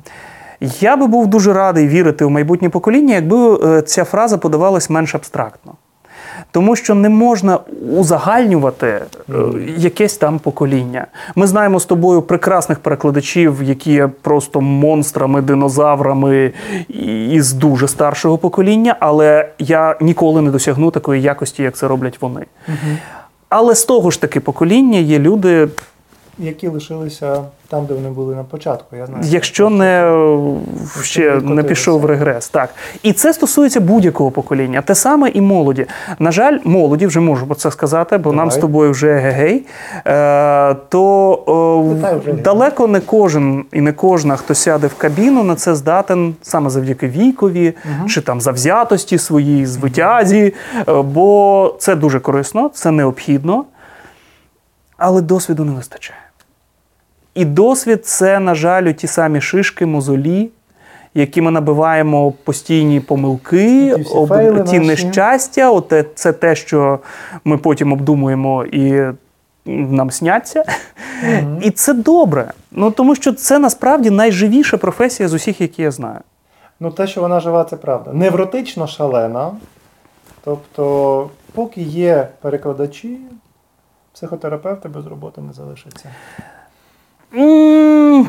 [0.80, 5.14] Я би був дуже радий вірити у майбутнє покоління, якби е, ця фраза подавалась менш
[5.14, 5.74] абстрактно.
[6.54, 7.58] Тому що не можна
[7.90, 9.02] узагальнювати е,
[9.76, 11.06] якесь там покоління.
[11.34, 16.52] Ми знаємо з тобою прекрасних перекладачів, які є просто монстрами, динозаврами
[17.30, 22.46] із дуже старшого покоління, але я ніколи не досягну такої якості, як це роблять вони.
[23.48, 25.68] Але з того ж таки покоління є люди,
[26.38, 28.96] Які лишилися там, де вони були на початку.
[28.96, 29.24] Я знаю.
[29.26, 30.16] Якщо не
[31.02, 35.86] ще не пішов в регрес, так і це стосується будь-якого покоління, те саме і молоді.
[36.18, 39.66] На жаль, молоді вже можу про це сказати, бо нам з тобою вже гегей.
[40.06, 45.54] Е, то е, вже далеко не кожен і не кожна, хто сяде в кабіну, на
[45.54, 47.74] це здатен саме завдяки вікові
[48.08, 50.54] чи там завзятості своїй, звитязі.
[50.88, 53.64] Е, бо це дуже корисно, це необхідно,
[54.96, 56.23] але досвіду не вистачає.
[57.34, 60.50] І досвід це, на жаль, ті самі шишки, мозолі,
[61.14, 65.70] які ми набиваємо постійні помилки, Ті всі ті нещастя.
[65.70, 66.98] От це те, що
[67.44, 69.02] ми потім обдумуємо і
[69.66, 70.64] нам сняться.
[71.62, 72.52] І це добре.
[72.70, 76.20] Ну тому що це насправді найживіша професія з усіх, які я знаю.
[76.80, 78.12] Ну, те, що вона жива, це правда.
[78.12, 79.52] Невротично шалена.
[80.44, 83.18] Тобто, поки є перекладачі,
[84.12, 86.08] психотерапевти без роботи не залишаться.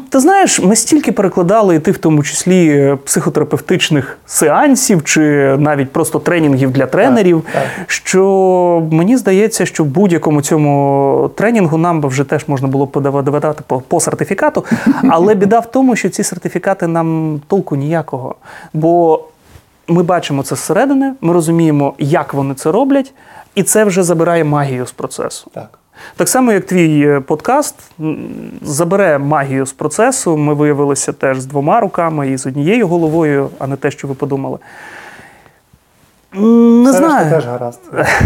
[0.09, 5.21] Ти знаєш, ми стільки перекладали, і ти в тому числі е, психотерапевтичних сеансів чи
[5.59, 7.63] навіть просто тренінгів для тренерів, так.
[7.87, 13.61] що мені здається, що в будь-якому цьому тренінгу нам би вже теж можна було подавати
[13.67, 14.65] по, по сертифікату.
[15.09, 18.35] Але біда в тому, що ці сертифікати нам толку ніякого.
[18.73, 19.23] Бо
[19.87, 23.13] ми бачимо це зсередини, ми розуміємо, як вони це роблять,
[23.55, 25.51] і це вже забирає магію з процесу.
[25.53, 25.79] Так.
[26.15, 27.75] Так само, як твій е, подкаст
[28.61, 30.37] забере магію з процесу.
[30.37, 34.13] Ми виявилися теж з двома руками і з однією головою, а не те, що ви
[34.13, 34.57] подумали.
[36.37, 37.29] Не Це знаю.
[37.29, 37.79] теж гаразд.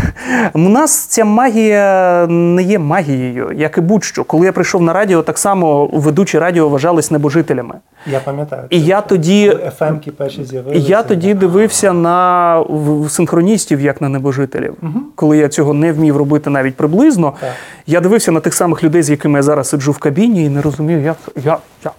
[0.53, 4.23] У нас ця магія не є магією, як і будь-що.
[4.23, 7.75] Коли я прийшов на радіо, так само ведучі радіо вважались небожителями.
[8.11, 8.63] Я пам'ятаю.
[8.69, 10.87] І я тоді, ФМ-ки перші з'явилися.
[10.89, 12.63] я тоді дивився на
[13.09, 14.75] синхроністів, як на небожителів.
[15.15, 17.49] Коли я цього не вмів робити навіть приблизно, Так.
[17.87, 20.61] я дивився на тих самих людей, з якими я зараз сиджу в кабіні, і не
[20.61, 21.91] розумію, як я, я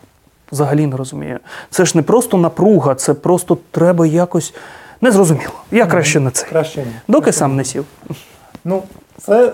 [0.52, 1.38] взагалі не розумію.
[1.70, 4.54] Це ж не просто напруга, це просто треба якось
[5.00, 5.52] незрозуміло.
[5.70, 6.46] Я краще на це.
[6.46, 6.92] Краще ні.
[7.08, 7.84] Доки сам не сів.
[8.64, 8.82] Ну,
[9.18, 9.52] це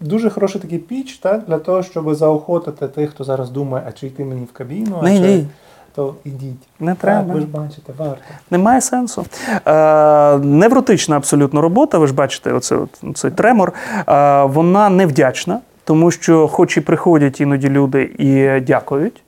[0.00, 4.06] дуже хороший такий піч, так, для того, щоб заохотити тих, хто зараз думає, а чи
[4.06, 5.46] йти мені в кабіну, а Не чи йди.
[5.94, 6.68] то ідіть.
[6.80, 7.34] Не Так, треба.
[7.34, 8.22] ви ж бачите, варто.
[8.50, 9.26] Немає сенсу.
[9.66, 11.98] Е, невротична абсолютно робота.
[11.98, 12.78] Ви ж бачите, оце,
[13.14, 13.72] цей тремор.
[14.08, 15.60] Е, вона невдячна,
[15.90, 19.22] тому що, хоч і приходять іноді люди і дякують,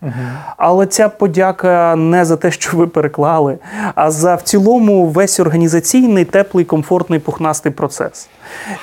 [0.57, 3.59] але ця подяка не за те, що ви переклали,
[3.95, 8.29] а за в цілому весь організаційний, теплий, комфортний, пухнастий процес.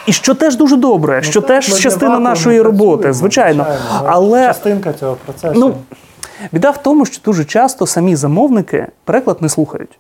[0.06, 3.66] І що теж дуже добре, що Ну, так, теж частина вакууму нашої роботи, працюємо, звичайно.
[3.70, 3.76] ми
[4.06, 5.60] Але частинка цього процесу.
[5.60, 5.76] Ну,
[6.52, 10.00] біда в тому, що дуже часто самі замовники переклад не слухають.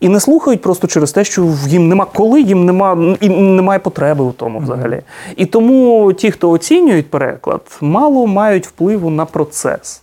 [0.00, 4.24] І не слухають просто через те, що їм нема коли, їм нема і немає потреби
[4.24, 5.00] у тому взагалі.
[5.36, 10.02] І тому ті, хто оцінюють переклад, мало мають впливу на процес.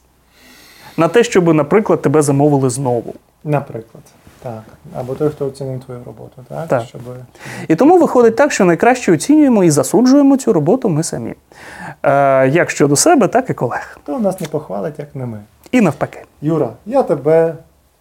[0.97, 3.13] На те, щоб, наприклад, тебе замовили знову.
[3.43, 4.03] Наприклад.
[4.45, 4.63] Так.
[4.95, 6.67] Або той, хто оцінив твою роботу, так?
[6.67, 6.83] Так.
[6.83, 7.01] Щоб...
[7.67, 11.33] І тому виходить так, що найкраще оцінюємо і засуджуємо цю роботу ми самі.
[12.03, 13.97] Е, як щодо себе, так і колег.
[14.03, 15.39] Хто нас не похвалить, як не ми.
[15.71, 16.23] І навпаки.
[16.41, 17.55] Юра, я тебе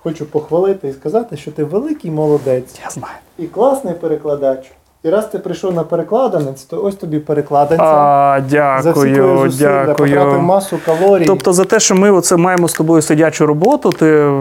[0.05, 3.15] хочу похвалити і сказати, що ти великий молодець Я знаю.
[3.39, 4.73] і класний перекладач.
[5.03, 7.85] І раз ти прийшов на перекладанець, то ось тобі перекладинця.
[7.85, 8.41] А,
[8.83, 11.25] за всі твої дякую, зусилля потратив масу калорій.
[11.25, 14.33] Тобто за те, що ми оце маємо з тобою сидячу роботу, ти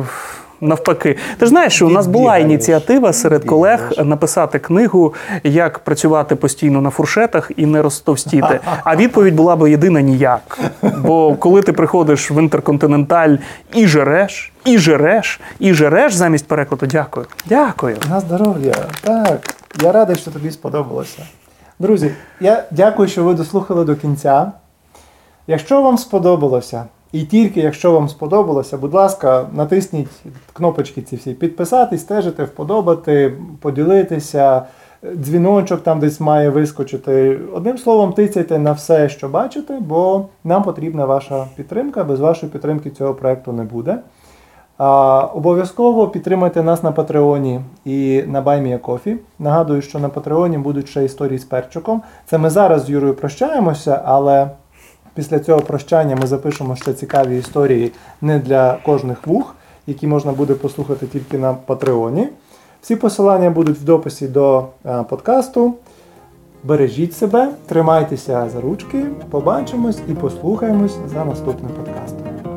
[0.64, 1.18] навпаки.
[1.38, 6.82] Ти ж знаєш, що у нас була ініціатива серед колег написати книгу, як працювати постійно
[6.82, 8.60] на фуршетах і не розтовстіти.
[8.84, 10.60] А відповідь була би єдина ніяк.
[10.98, 13.38] Бо коли ти приходиш в інтерконтиненталь
[13.74, 17.26] і жереш, і жереш, і жереш замість перекладу, дякую.
[17.46, 17.98] Дякую.
[18.10, 18.74] На здоров'я.
[19.02, 19.56] Так.
[19.82, 21.20] Я радий, що тобі сподобалося.
[21.80, 24.52] Друзі, я дякую, що ви дослухали до кінця.
[25.48, 30.10] Якщо вам сподобалося, і тільки якщо вам сподобалося, будь ласка, натисніть
[30.54, 34.64] кнопочки ці всі підписати, стежити, вподобати, поділитися.
[35.16, 37.40] Дзвіночок там десь має вискочити.
[37.54, 42.04] Одним словом, тицяйте на все, що бачите, бо нам потрібна ваша підтримка.
[42.04, 44.00] Без вашої підтримки цього проекту не буде.
[44.78, 49.16] А, обов'язково підтримайте нас на Патреоні і на BuyMeACoffee.
[49.40, 52.02] Нагадую, що на Патреоні будуть ще історії з перчиком.
[52.26, 54.50] Це ми зараз з Юрою прощаємося, але
[55.16, 57.92] після цього прощання ми запишемо ще цікаві історії
[58.22, 59.56] не для кожних вух,
[59.88, 62.30] які можна буде послухати тільки на Патреоні.
[62.82, 65.74] Всі посилання будуть в дописі до е, подкасту.
[66.64, 72.53] Бережіть себе, тримайтеся за ручки, побачимось і послухаємось за наступним подкастом.